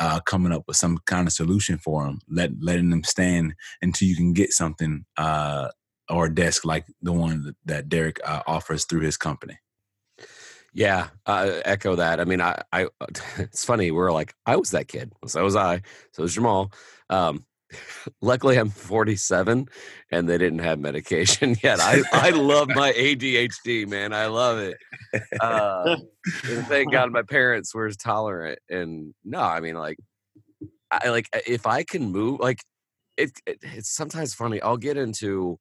uh, 0.00 0.20
coming 0.20 0.52
up 0.52 0.62
with 0.66 0.78
some 0.78 0.98
kind 1.06 1.28
of 1.28 1.34
solution 1.34 1.76
for 1.76 2.04
them, 2.04 2.20
let 2.30 2.52
letting 2.60 2.88
them 2.88 3.04
stand 3.04 3.54
until 3.82 4.08
you 4.08 4.16
can 4.16 4.32
get 4.32 4.52
something 4.52 5.04
uh, 5.18 5.68
or 6.08 6.26
a 6.26 6.34
desk 6.34 6.64
like 6.64 6.86
the 7.02 7.12
one 7.12 7.54
that 7.66 7.90
Derek 7.90 8.18
uh, 8.24 8.40
offers 8.46 8.86
through 8.86 9.02
his 9.02 9.18
company. 9.18 9.58
Yeah, 10.72 11.08
I 11.26 11.60
echo 11.66 11.94
that. 11.96 12.20
I 12.20 12.24
mean, 12.24 12.40
I, 12.40 12.62
I, 12.72 12.88
it's 13.36 13.66
funny. 13.66 13.90
We're 13.90 14.12
like, 14.12 14.34
I 14.46 14.56
was 14.56 14.70
that 14.70 14.88
kid. 14.88 15.12
So 15.26 15.44
was 15.44 15.56
I. 15.56 15.82
So 16.12 16.22
was 16.22 16.34
Jamal. 16.34 16.72
Um, 17.10 17.44
luckily 18.22 18.56
I'm 18.56 18.70
47 18.70 19.68
and 20.10 20.28
they 20.28 20.38
didn't 20.38 20.60
have 20.60 20.78
medication 20.78 21.56
yet. 21.62 21.80
I, 21.80 22.02
I 22.12 22.30
love 22.30 22.68
my 22.68 22.92
ADHD, 22.92 23.86
man. 23.86 24.12
I 24.12 24.26
love 24.26 24.58
it. 24.58 24.76
Uh, 25.40 25.96
thank 26.68 26.92
God 26.92 27.10
my 27.12 27.22
parents 27.22 27.74
were 27.74 27.90
tolerant. 27.90 28.58
And 28.68 29.14
no, 29.24 29.40
I 29.40 29.60
mean, 29.60 29.74
like, 29.74 29.98
I 30.90 31.08
like 31.08 31.28
if 31.46 31.66
I 31.66 31.82
can 31.82 32.12
move, 32.12 32.40
like, 32.40 32.60
it, 33.16 33.32
it 33.46 33.58
it's 33.62 33.90
sometimes 33.90 34.34
funny. 34.34 34.60
I'll 34.60 34.76
get 34.76 34.96
into, 34.96 35.58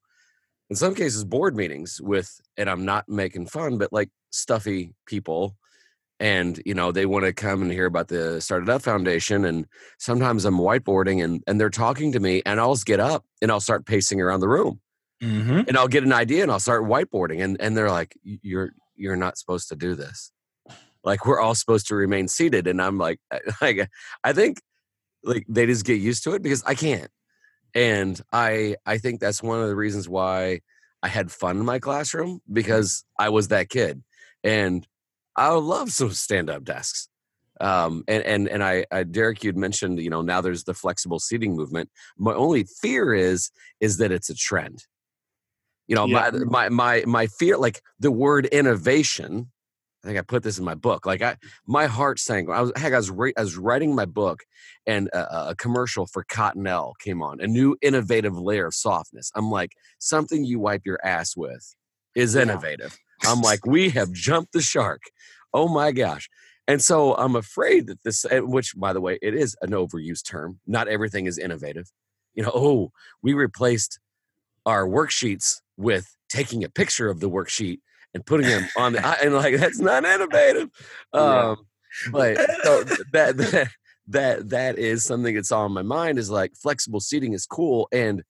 in 0.69 0.76
some 0.76 0.95
cases, 0.95 1.23
board 1.23 1.56
meetings 1.56 1.99
with, 2.02 2.39
and 2.58 2.69
I'm 2.69 2.86
not 2.86 3.08
making 3.08 3.47
fun, 3.47 3.78
but 3.78 3.91
like 3.93 4.10
stuffy 4.32 4.93
people 5.06 5.56
and 6.19 6.62
you 6.65 6.73
know 6.73 6.91
they 6.91 7.06
want 7.06 7.26
to 7.26 7.34
come 7.34 7.62
and 7.62 7.71
hear 7.71 7.86
about 7.86 8.08
the 8.08 8.38
StartEdUp 8.39 8.82
foundation 8.82 9.45
and 9.45 9.65
sometimes 9.99 10.45
i'm 10.45 10.58
whiteboarding 10.58 11.23
and 11.23 11.43
and 11.47 11.60
they're 11.60 11.69
talking 11.69 12.12
to 12.12 12.19
me 12.19 12.41
and 12.45 12.60
i'll 12.60 12.73
just 12.73 12.86
get 12.86 12.99
up 12.99 13.26
and 13.41 13.52
i'll 13.52 13.60
start 13.60 13.86
pacing 13.86 14.21
around 14.21 14.39
the 14.39 14.47
room. 14.47 14.80
Mm-hmm. 15.21 15.62
and 15.67 15.78
i'll 15.78 15.88
get 15.88 16.04
an 16.04 16.12
idea 16.12 16.43
and 16.43 16.52
i'll 16.52 16.60
start 16.60 16.84
whiteboarding 16.84 17.43
and 17.43 17.60
and 17.62 17.78
they're 17.78 17.89
like 17.89 18.17
you're 18.23 18.73
you're 18.95 19.15
not 19.15 19.38
supposed 19.38 19.69
to 19.69 19.76
do 19.76 19.95
this. 19.95 20.32
Like 21.04 21.26
we're 21.26 21.41
all 21.41 21.56
supposed 21.56 21.88
to 21.88 21.95
remain 21.95 22.28
seated 22.28 22.67
and 22.67 22.82
i'm 22.82 22.97
like 22.97 23.19
like 23.62 23.89
i 24.23 24.34
think 24.34 24.62
like 25.23 25.45
they 25.49 25.65
just 25.65 25.86
get 25.86 25.99
used 26.02 26.23
to 26.23 26.34
it 26.34 26.43
because 26.43 26.63
i 26.63 26.76
can't. 26.76 27.10
And 27.76 28.19
i 28.32 28.76
i 28.86 28.97
think 28.97 29.19
that's 29.19 29.43
one 29.43 29.62
of 29.62 29.67
the 29.67 29.76
reasons 29.76 30.08
why 30.08 30.62
i 31.02 31.08
had 31.08 31.32
fun 31.32 31.58
in 31.58 31.65
my 31.65 31.80
classroom 31.80 32.41
because 32.52 33.04
i 33.19 33.30
was 33.30 33.49
that 33.49 33.69
kid. 33.69 34.04
And 34.43 34.86
I 35.36 35.50
love 35.54 35.91
some 35.91 36.12
stand 36.12 36.50
up 36.50 36.63
desks. 36.63 37.10
Um, 37.62 38.04
and 38.08 38.24
and 38.24 38.48
and 38.50 38.63
I, 38.63 38.86
I, 38.91 39.04
Derek, 39.04 39.43
you'd 39.43 39.58
mentioned, 39.58 40.00
you 40.00 40.10
know, 40.10 40.22
now 40.22 40.41
there's 40.41 40.63
the 40.63 40.74
flexible 40.74 41.19
seating 41.19 41.56
movement. 41.56 41.89
My 42.17 42.34
only 42.34 42.65
fear 42.82 43.13
is 43.13 43.52
is 43.80 43.98
that 43.98 44.12
it's 44.12 44.30
a 44.30 44.36
trend. 44.36 44.86
You 45.88 45.96
know, 45.96 46.06
yeah. 46.06 46.32
my 46.32 46.69
my 46.69 46.69
my 46.69 47.04
my 47.06 47.28
fear, 47.28 47.58
like 47.58 47.82
the 48.00 48.12
word 48.12 48.48
innovation. 48.48 49.52
I 50.04 50.08
think 50.08 50.19
I 50.19 50.22
put 50.22 50.43
this 50.43 50.58
in 50.58 50.65
my 50.65 50.76
book. 50.76 51.06
Like 51.06 51.22
I, 51.22 51.38
my 51.65 51.86
heart 51.86 52.19
sank. 52.19 52.50
I 52.50 52.62
was 52.62 52.74
heck, 52.76 52.91
I 52.91 52.98
was, 52.98 53.10
I 53.10 53.41
was 53.41 53.58
writing 53.58 53.96
my 53.96 54.06
book, 54.06 54.41
and 54.86 55.08
a, 55.13 55.52
a 55.52 55.56
commercial 55.56 56.06
for 56.06 56.26
Cottonelle 56.26 56.93
came 57.00 57.22
on. 57.22 57.39
A 57.39 57.48
new 57.48 57.78
innovative 57.82 58.38
layer 58.38 58.65
of 58.65 58.74
softness. 58.74 59.32
I'm 59.36 59.50
like, 59.50 59.72
something 60.00 60.43
you 60.43 60.60
wipe 60.60 60.82
your 60.86 61.00
ass 61.06 61.38
with 61.38 61.76
is 62.15 62.36
innovative. 62.36 62.98
Yeah. 63.24 63.32
I'm 63.32 63.41
like, 63.41 63.65
we 63.65 63.89
have 63.91 64.12
jumped 64.12 64.52
the 64.52 64.62
shark. 64.62 65.04
Oh 65.53 65.67
my 65.67 65.91
gosh. 65.91 66.29
And 66.67 66.81
so 66.81 67.13
I'm 67.15 67.35
afraid 67.35 67.87
that 67.87 68.01
this, 68.03 68.25
which 68.31 68.73
by 68.77 68.93
the 68.93 69.01
way, 69.01 69.19
it 69.21 69.35
is 69.35 69.55
an 69.61 69.71
overused 69.71 70.25
term. 70.25 70.59
Not 70.65 70.87
everything 70.87 71.25
is 71.25 71.37
innovative. 71.37 71.91
You 72.35 72.43
know, 72.43 72.51
oh, 72.53 72.91
we 73.21 73.33
replaced 73.33 73.99
our 74.65 74.87
worksheets 74.87 75.57
with 75.77 76.15
taking 76.29 76.63
a 76.63 76.69
picture 76.69 77.09
of 77.09 77.19
the 77.19 77.29
worksheet 77.29 77.79
and 78.13 78.25
putting 78.25 78.47
them 78.47 78.67
on 78.77 78.93
the, 78.93 79.05
and 79.21 79.33
like, 79.33 79.57
that's 79.57 79.79
not 79.79 80.05
innovative. 80.05 80.69
Um, 81.11 81.57
but 82.11 82.37
so 82.63 82.83
that, 83.11 83.37
that, 83.37 83.69
that, 84.07 84.49
that 84.49 84.79
is 84.79 85.03
something 85.03 85.35
that's 85.35 85.51
on 85.51 85.73
my 85.73 85.81
mind 85.81 86.17
is 86.17 86.29
like 86.29 86.55
flexible 86.55 87.01
seating 87.01 87.33
is 87.33 87.45
cool. 87.45 87.87
And, 87.91 88.23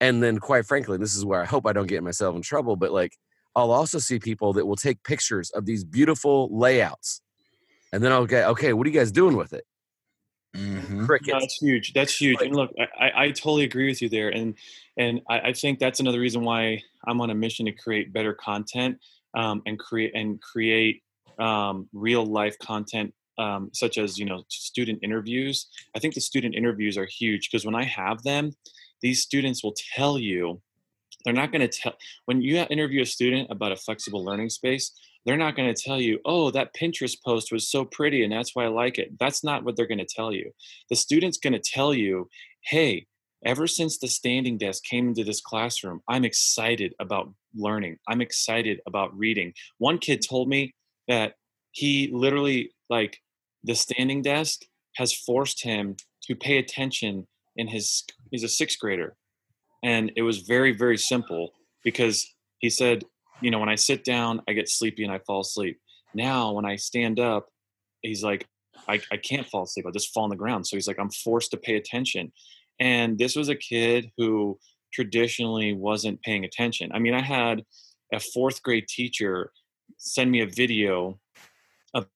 and 0.00 0.22
then 0.22 0.38
quite 0.38 0.64
frankly, 0.64 0.96
this 0.96 1.16
is 1.16 1.24
where 1.24 1.42
I 1.42 1.44
hope 1.44 1.66
I 1.66 1.72
don't 1.72 1.88
get 1.88 2.04
myself 2.04 2.36
in 2.36 2.42
trouble, 2.42 2.76
but 2.76 2.92
like 2.92 3.12
I'll 3.54 3.72
also 3.72 3.98
see 3.98 4.18
people 4.18 4.52
that 4.54 4.66
will 4.66 4.76
take 4.76 5.02
pictures 5.02 5.50
of 5.50 5.66
these 5.66 5.84
beautiful 5.84 6.48
layouts. 6.56 7.22
And 7.92 8.02
then 8.02 8.12
I'll 8.12 8.26
get, 8.26 8.48
okay, 8.48 8.72
what 8.72 8.86
are 8.86 8.90
you 8.90 8.98
guys 8.98 9.10
doing 9.10 9.36
with 9.36 9.52
it? 9.52 9.64
Mm-hmm. 10.56 11.06
No, 11.06 11.40
that's 11.40 11.58
huge. 11.60 11.92
That's 11.92 12.18
huge. 12.18 12.40
and 12.40 12.54
look, 12.54 12.70
I, 12.98 13.10
I 13.14 13.30
totally 13.30 13.64
agree 13.64 13.86
with 13.88 14.00
you 14.00 14.08
there. 14.08 14.30
And 14.30 14.54
and 14.96 15.20
I, 15.28 15.40
I, 15.40 15.52
think 15.52 15.78
that's 15.78 16.00
another 16.00 16.18
reason 16.18 16.42
why 16.42 16.82
I'm 17.06 17.20
on 17.20 17.30
a 17.30 17.34
mission 17.34 17.66
to 17.66 17.72
create 17.72 18.12
better 18.12 18.32
content 18.32 18.98
um, 19.34 19.62
and 19.66 19.78
create 19.78 20.12
and 20.14 20.40
create 20.40 21.02
um, 21.38 21.88
real 21.92 22.24
life 22.24 22.58
content 22.58 23.14
um, 23.38 23.70
such 23.72 23.98
as 23.98 24.18
you 24.18 24.24
know 24.24 24.42
student 24.48 25.00
interviews. 25.02 25.68
I 25.94 25.98
think 25.98 26.14
the 26.14 26.20
student 26.20 26.54
interviews 26.54 26.96
are 26.96 27.06
huge 27.06 27.50
because 27.50 27.64
when 27.64 27.74
I 27.74 27.84
have 27.84 28.22
them, 28.22 28.52
these 29.02 29.22
students 29.22 29.62
will 29.62 29.74
tell 29.94 30.18
you 30.18 30.60
they're 31.28 31.42
not 31.42 31.52
going 31.52 31.60
to 31.60 31.68
tell 31.68 31.92
when 32.24 32.40
you 32.40 32.56
interview 32.70 33.02
a 33.02 33.06
student 33.06 33.48
about 33.50 33.72
a 33.72 33.76
flexible 33.76 34.24
learning 34.24 34.48
space 34.48 34.92
they're 35.26 35.36
not 35.36 35.56
going 35.56 35.72
to 35.72 35.82
tell 35.82 36.00
you 36.00 36.18
oh 36.24 36.50
that 36.50 36.74
pinterest 36.74 37.18
post 37.24 37.52
was 37.52 37.70
so 37.70 37.84
pretty 37.84 38.24
and 38.24 38.32
that's 38.32 38.54
why 38.54 38.64
i 38.64 38.68
like 38.68 38.98
it. 38.98 39.12
That's 39.18 39.44
not 39.44 39.64
what 39.64 39.76
they're 39.76 39.86
going 39.86 39.98
to 39.98 40.06
tell 40.06 40.32
you. 40.32 40.50
The 40.88 40.96
student's 40.96 41.38
going 41.38 41.52
to 41.52 41.58
tell 41.58 41.92
you 41.92 42.28
hey 42.62 43.06
ever 43.44 43.66
since 43.66 43.98
the 43.98 44.08
standing 44.08 44.58
desk 44.58 44.82
came 44.84 45.08
into 45.08 45.22
this 45.22 45.40
classroom 45.40 46.00
i'm 46.08 46.24
excited 46.24 46.94
about 46.98 47.32
learning. 47.54 47.98
I'm 48.08 48.20
excited 48.20 48.80
about 48.86 49.16
reading. 49.16 49.52
One 49.78 49.98
kid 49.98 50.24
told 50.28 50.48
me 50.48 50.74
that 51.06 51.34
he 51.72 52.10
literally 52.12 52.72
like 52.88 53.18
the 53.64 53.74
standing 53.74 54.22
desk 54.22 54.62
has 54.96 55.12
forced 55.12 55.62
him 55.62 55.96
to 56.24 56.34
pay 56.34 56.58
attention 56.58 57.26
in 57.56 57.68
his 57.68 58.04
he's 58.30 58.44
a 58.44 58.48
sixth 58.48 58.78
grader 58.78 59.16
and 59.82 60.12
it 60.16 60.22
was 60.22 60.38
very, 60.38 60.72
very 60.72 60.98
simple 60.98 61.50
because 61.84 62.26
he 62.58 62.70
said, 62.70 63.04
you 63.40 63.50
know, 63.50 63.58
when 63.58 63.68
I 63.68 63.76
sit 63.76 64.04
down, 64.04 64.42
I 64.48 64.52
get 64.52 64.68
sleepy 64.68 65.04
and 65.04 65.12
I 65.12 65.20
fall 65.20 65.40
asleep. 65.40 65.78
Now, 66.14 66.52
when 66.52 66.64
I 66.64 66.76
stand 66.76 67.20
up, 67.20 67.46
he's 68.02 68.24
like, 68.24 68.46
I, 68.88 69.00
I 69.12 69.16
can't 69.16 69.46
fall 69.46 69.64
asleep. 69.64 69.86
I 69.86 69.90
just 69.90 70.12
fall 70.12 70.24
on 70.24 70.30
the 70.30 70.36
ground. 70.36 70.66
So 70.66 70.76
he's 70.76 70.88
like, 70.88 70.98
I'm 70.98 71.10
forced 71.10 71.50
to 71.52 71.56
pay 71.56 71.76
attention. 71.76 72.32
And 72.80 73.18
this 73.18 73.36
was 73.36 73.48
a 73.48 73.56
kid 73.56 74.10
who 74.16 74.58
traditionally 74.92 75.72
wasn't 75.72 76.22
paying 76.22 76.44
attention. 76.44 76.90
I 76.92 76.98
mean, 76.98 77.14
I 77.14 77.22
had 77.22 77.62
a 78.12 78.20
fourth 78.20 78.62
grade 78.62 78.88
teacher 78.88 79.52
send 79.98 80.30
me 80.30 80.40
a 80.40 80.46
video 80.46 81.18
of 81.94 82.06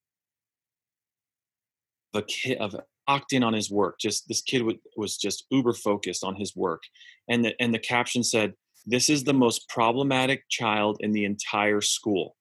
a 2.14 2.22
kid 2.22 2.58
of 2.58 2.76
locked 3.08 3.32
in 3.32 3.42
on 3.42 3.52
his 3.52 3.70
work. 3.70 3.98
Just 4.00 4.28
this 4.28 4.42
kid 4.42 4.62
was 4.96 5.16
just 5.16 5.46
uber 5.50 5.72
focused 5.72 6.24
on 6.24 6.36
his 6.36 6.54
work, 6.56 6.82
and 7.28 7.44
the 7.44 7.54
and 7.60 7.74
the 7.74 7.78
caption 7.78 8.22
said, 8.22 8.54
"This 8.86 9.08
is 9.08 9.24
the 9.24 9.34
most 9.34 9.68
problematic 9.68 10.44
child 10.48 10.98
in 11.00 11.12
the 11.12 11.24
entire 11.24 11.80
school." 11.80 12.36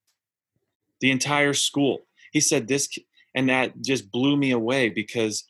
The 1.00 1.12
entire 1.12 1.54
school. 1.54 2.08
He 2.32 2.40
said 2.40 2.68
this, 2.68 2.88
and 3.36 3.50
that 3.50 3.82
just 3.82 4.12
blew 4.12 4.38
me 4.38 4.52
away 4.52 4.90
because, 4.90 5.44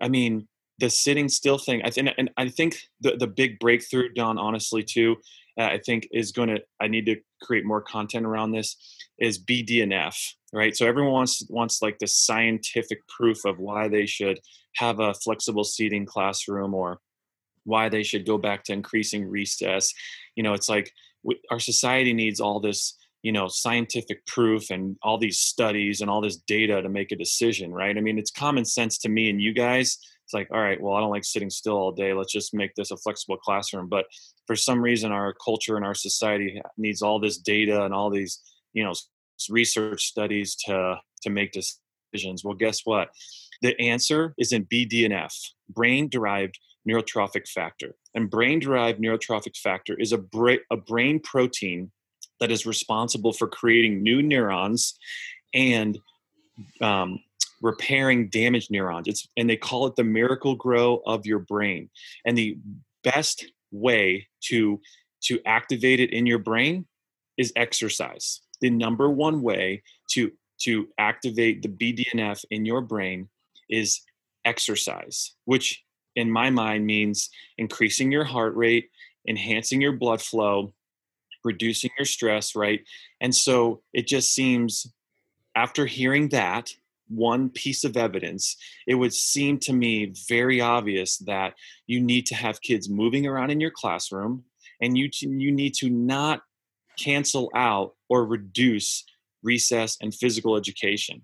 I 0.00 0.08
mean, 0.08 0.46
the 0.78 0.90
sitting 0.90 1.28
still 1.28 1.58
thing. 1.58 1.82
I 1.82 1.90
think, 1.90 2.10
and 2.18 2.30
I 2.36 2.48
think 2.48 2.76
the 3.00 3.16
the 3.16 3.26
big 3.26 3.58
breakthrough, 3.58 4.10
Don, 4.12 4.38
honestly, 4.38 4.82
too, 4.82 5.16
I 5.58 5.78
think 5.78 6.08
is 6.12 6.32
going 6.32 6.48
to. 6.48 6.62
I 6.80 6.88
need 6.88 7.06
to 7.06 7.16
create 7.42 7.64
more 7.64 7.82
content 7.82 8.26
around 8.26 8.52
this. 8.52 8.76
Is 9.18 9.42
BDNF 9.42 10.14
right? 10.52 10.76
So 10.76 10.86
everyone 10.86 11.12
wants 11.12 11.44
wants 11.48 11.82
like 11.82 11.98
the 11.98 12.06
scientific 12.06 13.06
proof 13.08 13.44
of 13.44 13.58
why 13.58 13.88
they 13.88 14.06
should 14.06 14.40
have 14.76 15.00
a 15.00 15.14
flexible 15.14 15.64
seating 15.64 16.06
classroom 16.06 16.74
or 16.74 17.00
why 17.64 17.88
they 17.88 18.02
should 18.02 18.26
go 18.26 18.38
back 18.38 18.64
to 18.64 18.72
increasing 18.72 19.28
recess. 19.28 19.92
You 20.36 20.42
know, 20.42 20.54
it's 20.54 20.68
like 20.68 20.90
we, 21.22 21.40
our 21.50 21.60
society 21.60 22.12
needs 22.12 22.40
all 22.40 22.60
this 22.60 22.96
you 23.22 23.32
know 23.32 23.48
scientific 23.48 24.24
proof 24.26 24.70
and 24.70 24.96
all 25.02 25.18
these 25.18 25.38
studies 25.38 26.00
and 26.00 26.10
all 26.10 26.20
this 26.20 26.36
data 26.36 26.80
to 26.80 26.88
make 26.88 27.10
a 27.10 27.16
decision 27.16 27.72
right 27.72 27.98
i 27.98 28.00
mean 28.00 28.18
it's 28.18 28.30
common 28.30 28.64
sense 28.64 28.96
to 28.98 29.08
me 29.08 29.28
and 29.28 29.42
you 29.42 29.52
guys 29.52 29.98
it's 30.24 30.34
like 30.34 30.48
all 30.52 30.60
right 30.60 30.80
well 30.80 30.94
i 30.94 31.00
don't 31.00 31.10
like 31.10 31.24
sitting 31.24 31.50
still 31.50 31.76
all 31.76 31.92
day 31.92 32.12
let's 32.12 32.32
just 32.32 32.54
make 32.54 32.74
this 32.76 32.90
a 32.90 32.96
flexible 32.96 33.36
classroom 33.36 33.88
but 33.88 34.06
for 34.46 34.54
some 34.54 34.80
reason 34.80 35.10
our 35.10 35.34
culture 35.44 35.76
and 35.76 35.84
our 35.84 35.94
society 35.94 36.62
needs 36.76 37.02
all 37.02 37.18
this 37.18 37.38
data 37.38 37.84
and 37.84 37.92
all 37.92 38.08
these 38.08 38.40
you 38.72 38.84
know 38.84 38.94
research 39.50 40.04
studies 40.04 40.56
to 40.66 40.96
to 41.22 41.30
make 41.30 41.52
decisions. 41.52 42.44
Well, 42.44 42.54
guess 42.54 42.80
what? 42.84 43.10
The 43.62 43.78
answer 43.80 44.34
is 44.38 44.52
in 44.52 44.66
BDNF, 44.66 45.32
brain 45.68 46.08
derived 46.08 46.58
neurotrophic 46.88 47.48
factor. 47.48 47.94
And 48.14 48.30
brain 48.30 48.60
derived 48.60 49.00
neurotrophic 49.00 49.56
factor 49.56 49.94
is 49.98 50.12
a, 50.12 50.18
bra- 50.18 50.64
a 50.70 50.76
brain 50.76 51.20
protein 51.20 51.90
that 52.40 52.50
is 52.50 52.66
responsible 52.66 53.32
for 53.32 53.48
creating 53.48 54.02
new 54.02 54.22
neurons 54.22 54.96
and 55.52 55.98
um, 56.80 57.20
repairing 57.62 58.28
damaged 58.28 58.70
neurons. 58.70 59.08
It's, 59.08 59.28
and 59.36 59.50
they 59.50 59.56
call 59.56 59.86
it 59.86 59.96
the 59.96 60.04
Miracle-Gro 60.04 61.02
of 61.04 61.26
your 61.26 61.40
brain. 61.40 61.90
And 62.24 62.38
the 62.38 62.58
best 63.04 63.44
way 63.70 64.28
to 64.44 64.80
to 65.20 65.40
activate 65.44 65.98
it 65.98 66.12
in 66.12 66.26
your 66.26 66.38
brain 66.38 66.86
is 67.36 67.52
exercise 67.56 68.40
the 68.60 68.70
number 68.70 69.10
one 69.10 69.42
way 69.42 69.82
to 70.10 70.32
to 70.60 70.88
activate 70.98 71.62
the 71.62 71.68
BDNF 71.68 72.44
in 72.50 72.64
your 72.64 72.80
brain 72.80 73.28
is 73.70 74.00
exercise, 74.44 75.34
which 75.44 75.84
in 76.16 76.30
my 76.30 76.50
mind 76.50 76.84
means 76.84 77.30
increasing 77.58 78.10
your 78.10 78.24
heart 78.24 78.56
rate, 78.56 78.90
enhancing 79.28 79.80
your 79.80 79.92
blood 79.92 80.20
flow, 80.20 80.72
reducing 81.44 81.90
your 81.96 82.06
stress, 82.06 82.56
right? 82.56 82.80
And 83.20 83.34
so 83.34 83.82
it 83.92 84.08
just 84.08 84.34
seems 84.34 84.92
after 85.54 85.86
hearing 85.86 86.28
that, 86.30 86.72
one 87.08 87.48
piece 87.48 87.84
of 87.84 87.96
evidence, 87.96 88.56
it 88.86 88.94
would 88.94 89.14
seem 89.14 89.58
to 89.58 89.72
me 89.72 90.12
very 90.28 90.60
obvious 90.60 91.18
that 91.18 91.54
you 91.86 92.00
need 92.00 92.26
to 92.26 92.34
have 92.34 92.60
kids 92.60 92.88
moving 92.88 93.26
around 93.26 93.50
in 93.50 93.60
your 93.60 93.70
classroom 93.70 94.44
and 94.82 94.96
you, 94.96 95.08
you 95.20 95.50
need 95.50 95.74
to 95.74 95.88
not 95.88 96.42
cancel 96.98 97.50
out 97.54 97.94
or 98.08 98.26
reduce 98.26 99.04
recess 99.42 99.96
and 100.00 100.14
physical 100.14 100.56
education. 100.56 101.22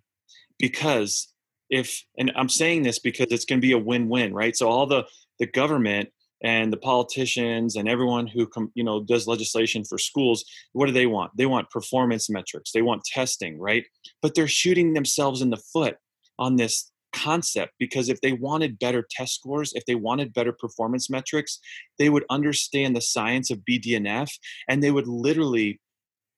Because 0.58 1.32
if, 1.70 2.04
and 2.18 2.32
I'm 2.36 2.48
saying 2.48 2.82
this 2.82 2.98
because 2.98 3.26
it's 3.30 3.44
going 3.44 3.60
to 3.60 3.66
be 3.66 3.72
a 3.72 3.78
win 3.78 4.08
win, 4.08 4.32
right? 4.32 4.56
So 4.56 4.68
all 4.68 4.86
the, 4.86 5.04
the 5.38 5.46
government 5.46 6.10
and 6.42 6.72
the 6.72 6.76
politicians 6.76 7.74
and 7.76 7.88
everyone 7.88 8.26
who 8.26 8.48
you 8.74 8.84
know 8.84 9.02
does 9.02 9.26
legislation 9.26 9.82
for 9.82 9.98
schools 9.98 10.44
what 10.72 10.86
do 10.86 10.92
they 10.92 11.06
want 11.06 11.32
they 11.36 11.46
want 11.46 11.70
performance 11.70 12.28
metrics 12.28 12.70
they 12.72 12.82
want 12.82 13.02
testing 13.04 13.58
right 13.58 13.84
but 14.20 14.34
they're 14.34 14.46
shooting 14.46 14.92
themselves 14.92 15.40
in 15.42 15.50
the 15.50 15.62
foot 15.72 15.96
on 16.38 16.56
this 16.56 16.90
concept 17.14 17.72
because 17.78 18.08
if 18.08 18.20
they 18.20 18.32
wanted 18.32 18.78
better 18.78 19.06
test 19.10 19.34
scores 19.36 19.72
if 19.74 19.84
they 19.86 19.94
wanted 19.94 20.32
better 20.32 20.52
performance 20.52 21.08
metrics 21.08 21.58
they 21.98 22.08
would 22.08 22.24
understand 22.30 22.94
the 22.94 23.00
science 23.00 23.50
of 23.50 23.58
BDNF 23.58 24.30
and 24.68 24.82
they 24.82 24.90
would 24.90 25.08
literally 25.08 25.80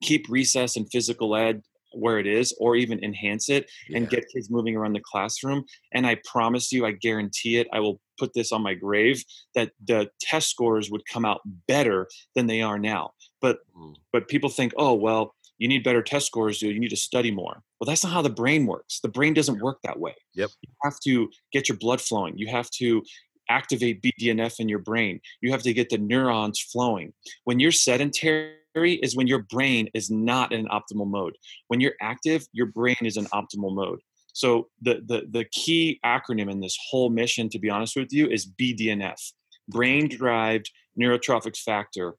keep 0.03 0.27
recess 0.29 0.77
and 0.77 0.87
physical 0.91 1.35
ed 1.35 1.63
where 1.93 2.19
it 2.19 2.27
is 2.27 2.55
or 2.59 2.77
even 2.77 3.03
enhance 3.03 3.49
it 3.49 3.71
and 3.95 4.05
yeah. 4.05 4.11
get 4.11 4.29
kids 4.33 4.51
moving 4.51 4.77
around 4.77 4.93
the 4.93 5.03
classroom 5.05 5.65
and 5.93 6.07
i 6.07 6.17
promise 6.25 6.71
you 6.73 6.85
i 6.85 6.91
guarantee 6.91 7.57
it 7.57 7.67
i 7.73 7.81
will 7.81 8.01
put 8.19 8.33
this 8.35 8.53
on 8.53 8.63
my 8.63 8.75
grave 8.75 9.23
that 9.55 9.73
the 9.87 10.09
test 10.21 10.51
scores 10.51 10.91
would 10.91 11.03
come 11.11 11.25
out 11.25 11.41
better 11.67 12.07
than 12.35 12.47
they 12.47 12.61
are 12.61 12.79
now 12.79 13.11
but 13.41 13.59
mm. 13.77 13.95
but 14.13 14.29
people 14.29 14.51
think 14.51 14.73
oh 14.77 14.95
well 14.95 15.35
you 15.59 15.69
need 15.69 15.83
better 15.85 16.03
test 16.03 16.27
scores 16.27 16.63
you 16.63 16.79
need 16.79 16.89
to 16.89 16.97
study 16.97 17.31
more 17.31 17.63
well 17.81 17.87
that's 17.87 18.05
not 18.05 18.13
how 18.13 18.23
the 18.23 18.31
brain 18.31 18.67
works 18.67 19.01
the 19.01 19.09
brain 19.09 19.35
doesn't 19.35 19.61
work 19.61 19.79
that 19.83 19.99
way 19.99 20.15
yep 20.35 20.51
you 20.63 20.69
have 20.83 20.99
to 21.01 21.29
get 21.53 21.69
your 21.69 21.79
blood 21.79 22.01
flowing 22.01 22.37
you 22.37 22.47
have 22.49 22.71
to 22.71 23.03
activate 23.49 24.03
BDNF 24.03 24.59
in 24.61 24.69
your 24.69 24.79
brain. 24.81 25.21
You 25.41 25.53
have 25.53 25.63
to 25.63 25.73
get 25.73 25.91
the 25.91 25.99
neurons 25.99 26.61
flowing. 26.61 27.13
When 27.45 27.61
you're 27.61 27.71
sedentary, 27.71 28.57
is 28.77 29.17
when 29.17 29.27
your 29.27 29.39
brain 29.39 29.89
is 29.95 30.11
not 30.11 30.53
in 30.53 30.61
an 30.61 30.67
optimal 30.67 31.07
mode. 31.07 31.37
When 31.69 31.81
you're 31.81 31.95
active, 32.03 32.47
your 32.53 32.67
brain 32.67 32.97
is 33.01 33.17
in 33.17 33.25
optimal 33.27 33.75
mode. 33.75 34.01
So 34.35 34.69
the 34.83 35.03
the 35.07 35.27
the 35.31 35.45
key 35.51 35.99
acronym 36.05 36.51
in 36.51 36.61
this 36.61 36.77
whole 36.91 37.09
mission, 37.09 37.49
to 37.51 37.59
be 37.59 37.71
honest 37.71 37.97
with 37.97 38.13
you, 38.13 38.27
is 38.29 38.47
BDNF. 38.47 39.33
Brain 39.69 40.09
derived 40.09 40.71
neurotrophic 41.01 41.57
factor 41.57 42.17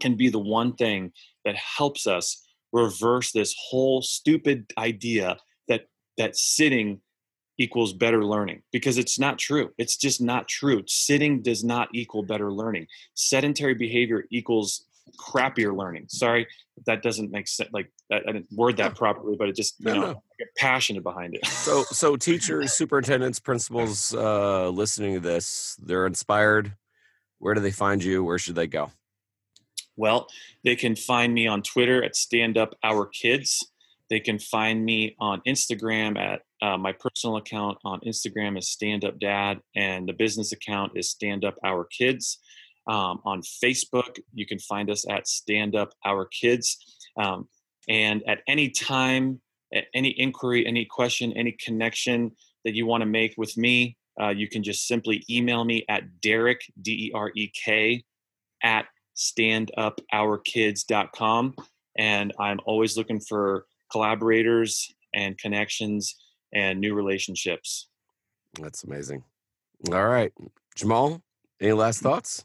can 0.00 0.14
be 0.14 0.28
the 0.28 0.38
one 0.38 0.74
thing 0.74 1.12
that 1.44 1.56
helps 1.56 2.06
us 2.06 2.45
reverse 2.76 3.32
this 3.32 3.54
whole 3.68 4.02
stupid 4.02 4.72
idea 4.78 5.36
that 5.68 5.88
that 6.18 6.36
sitting 6.36 7.00
equals 7.58 7.92
better 7.92 8.24
learning 8.24 8.62
because 8.72 8.98
it's 8.98 9.18
not 9.18 9.38
true. 9.38 9.70
It's 9.78 9.96
just 9.96 10.20
not 10.20 10.46
true. 10.46 10.82
Sitting 10.86 11.42
does 11.42 11.64
not 11.64 11.88
equal 11.94 12.22
better 12.22 12.52
learning. 12.52 12.86
Sedentary 13.14 13.74
behavior 13.74 14.24
equals 14.30 14.84
crappier 15.18 15.76
learning. 15.76 16.06
Sorry, 16.08 16.46
that 16.86 17.02
doesn't 17.02 17.30
make 17.30 17.48
sense. 17.48 17.70
Like 17.72 17.90
I 18.12 18.20
didn't 18.20 18.46
word 18.52 18.76
that 18.78 18.94
properly, 18.94 19.36
but 19.38 19.48
it 19.48 19.56
just 19.56 19.80
you 19.80 19.86
no, 19.86 19.94
know 19.94 20.00
no. 20.00 20.22
get 20.38 20.48
passionate 20.56 21.02
behind 21.02 21.34
it. 21.34 21.46
So 21.46 21.84
so 21.84 22.16
teachers, 22.28 22.72
superintendents, 22.72 23.40
principals 23.40 24.14
uh, 24.14 24.68
listening 24.68 25.14
to 25.14 25.20
this, 25.20 25.76
they're 25.82 26.06
inspired. 26.06 26.72
Where 27.38 27.54
do 27.54 27.60
they 27.60 27.70
find 27.70 28.02
you? 28.02 28.24
Where 28.24 28.38
should 28.38 28.54
they 28.54 28.66
go? 28.66 28.90
Well, 29.96 30.28
they 30.64 30.76
can 30.76 30.94
find 30.94 31.32
me 31.32 31.46
on 31.46 31.62
Twitter 31.62 32.04
at 32.04 32.16
Stand 32.16 32.58
Up 32.58 32.74
Our 32.82 33.06
Kids. 33.06 33.72
They 34.08 34.20
can 34.20 34.38
find 34.38 34.84
me 34.84 35.16
on 35.18 35.42
Instagram 35.46 36.18
at 36.18 36.42
uh, 36.62 36.78
my 36.78 36.92
personal 36.92 37.36
account 37.36 37.78
on 37.84 38.00
Instagram 38.00 38.56
is 38.58 38.70
Stand 38.70 39.04
Up 39.04 39.18
Dad, 39.18 39.60
and 39.74 40.08
the 40.08 40.12
business 40.12 40.52
account 40.52 40.92
is 40.94 41.10
Stand 41.10 41.44
Up 41.44 41.56
Our 41.64 41.84
Kids. 41.84 42.38
Um, 42.86 43.20
on 43.24 43.42
Facebook, 43.42 44.18
you 44.32 44.46
can 44.46 44.60
find 44.60 44.90
us 44.90 45.04
at 45.08 45.26
Stand 45.26 45.74
Up 45.74 45.92
Our 46.04 46.26
Kids. 46.26 46.78
Um, 47.16 47.48
and 47.88 48.22
at 48.28 48.42
any 48.46 48.70
time, 48.70 49.40
at 49.74 49.86
any 49.94 50.10
inquiry, 50.10 50.66
any 50.66 50.84
question, 50.84 51.32
any 51.32 51.52
connection 51.52 52.32
that 52.64 52.74
you 52.74 52.86
want 52.86 53.02
to 53.02 53.06
make 53.06 53.34
with 53.36 53.56
me, 53.56 53.96
uh, 54.20 54.28
you 54.28 54.48
can 54.48 54.62
just 54.62 54.86
simply 54.86 55.24
email 55.28 55.64
me 55.64 55.84
at 55.88 56.20
Derek, 56.20 56.60
D 56.80 57.08
E 57.08 57.12
R 57.14 57.32
E 57.34 57.50
K, 57.64 58.04
at 58.62 58.86
standupourkids.com. 59.16 61.54
And 61.98 62.32
I'm 62.38 62.60
always 62.66 62.96
looking 62.96 63.20
for 63.20 63.66
collaborators 63.90 64.94
and 65.14 65.38
connections 65.38 66.14
and 66.52 66.80
new 66.80 66.94
relationships. 66.94 67.88
That's 68.60 68.84
amazing. 68.84 69.24
All 69.92 70.06
right. 70.06 70.32
Jamal, 70.74 71.22
any 71.60 71.72
last 71.72 72.00
thoughts? 72.00 72.44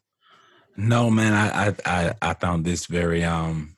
No, 0.78 1.10
man, 1.10 1.34
I 1.34 1.76
I 1.86 2.14
I 2.22 2.34
found 2.36 2.66
this 2.66 2.86
very 2.86 3.24
um 3.24 3.76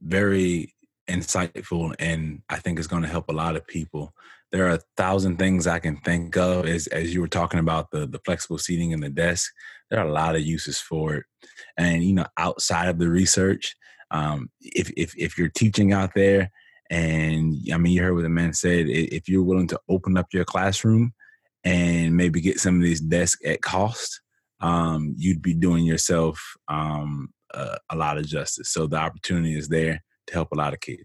very 0.00 0.74
insightful 1.08 1.94
and 1.98 2.42
I 2.48 2.56
think 2.56 2.78
it's 2.78 2.88
going 2.88 3.02
to 3.02 3.08
help 3.08 3.28
a 3.28 3.32
lot 3.32 3.56
of 3.56 3.66
people. 3.66 4.14
There 4.52 4.66
are 4.66 4.74
a 4.74 4.80
thousand 4.96 5.38
things 5.38 5.66
I 5.66 5.78
can 5.78 5.98
think 5.98 6.36
of 6.36 6.66
as 6.66 6.86
as 6.88 7.12
you 7.12 7.20
were 7.20 7.28
talking 7.28 7.60
about 7.60 7.90
the 7.90 8.06
the 8.06 8.20
flexible 8.24 8.58
seating 8.58 8.92
and 8.92 9.02
the 9.02 9.10
desk. 9.10 9.52
There 9.94 10.02
are 10.02 10.08
a 10.08 10.12
lot 10.12 10.34
of 10.34 10.42
uses 10.42 10.80
for 10.80 11.14
it, 11.14 11.24
and 11.76 12.02
you 12.02 12.14
know, 12.14 12.26
outside 12.36 12.88
of 12.88 12.98
the 12.98 13.08
research, 13.08 13.76
um, 14.10 14.50
if 14.60 14.90
if 14.96 15.16
if 15.16 15.38
you're 15.38 15.50
teaching 15.50 15.92
out 15.92 16.10
there, 16.16 16.50
and 16.90 17.54
I 17.72 17.76
mean, 17.76 17.92
you 17.92 18.02
heard 18.02 18.14
what 18.14 18.22
the 18.22 18.28
man 18.28 18.54
said. 18.54 18.88
If 18.88 19.28
you're 19.28 19.44
willing 19.44 19.68
to 19.68 19.78
open 19.88 20.16
up 20.16 20.26
your 20.32 20.44
classroom 20.44 21.12
and 21.62 22.16
maybe 22.16 22.40
get 22.40 22.58
some 22.58 22.74
of 22.74 22.82
these 22.82 23.00
desks 23.00 23.40
at 23.46 23.62
cost, 23.62 24.20
um, 24.60 25.14
you'd 25.16 25.42
be 25.42 25.54
doing 25.54 25.84
yourself 25.84 26.42
um, 26.66 27.28
a, 27.52 27.76
a 27.90 27.96
lot 27.96 28.18
of 28.18 28.26
justice. 28.26 28.70
So 28.72 28.88
the 28.88 28.96
opportunity 28.96 29.56
is 29.56 29.68
there 29.68 30.02
to 30.26 30.34
help 30.34 30.50
a 30.50 30.56
lot 30.56 30.72
of 30.72 30.80
kids. 30.80 31.04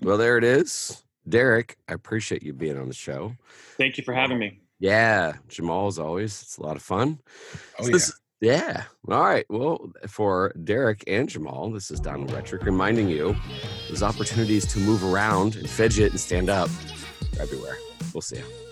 Well, 0.00 0.16
there 0.16 0.38
it 0.38 0.44
is. 0.44 1.02
Derek, 1.28 1.76
I 1.86 1.92
appreciate 1.92 2.42
you 2.42 2.54
being 2.54 2.78
on 2.78 2.88
the 2.88 2.94
show. 2.94 3.34
Thank 3.76 3.98
you 3.98 4.04
for 4.04 4.14
having 4.14 4.38
me. 4.38 4.62
Yeah, 4.80 5.34
Jamal, 5.48 5.88
as 5.88 5.98
always, 5.98 6.42
it's 6.42 6.58
a 6.58 6.62
lot 6.62 6.76
of 6.76 6.82
fun. 6.82 7.18
Oh, 7.78 7.84
so 7.84 7.90
this, 7.90 8.12
yeah. 8.40 8.84
yeah. 9.08 9.14
All 9.14 9.24
right. 9.24 9.44
Well, 9.48 9.90
for 10.06 10.52
Derek 10.62 11.02
and 11.06 11.28
Jamal, 11.28 11.70
this 11.70 11.90
is 11.90 11.98
Donald 11.98 12.30
Wettrick 12.30 12.64
reminding 12.64 13.08
you 13.08 13.34
there's 13.88 14.02
opportunities 14.02 14.66
to 14.72 14.78
move 14.78 15.02
around 15.02 15.56
and 15.56 15.68
fidget 15.68 16.12
and 16.12 16.20
stand 16.20 16.48
up 16.48 16.70
everywhere. 17.40 17.76
We'll 18.14 18.20
see 18.20 18.36
you. 18.36 18.67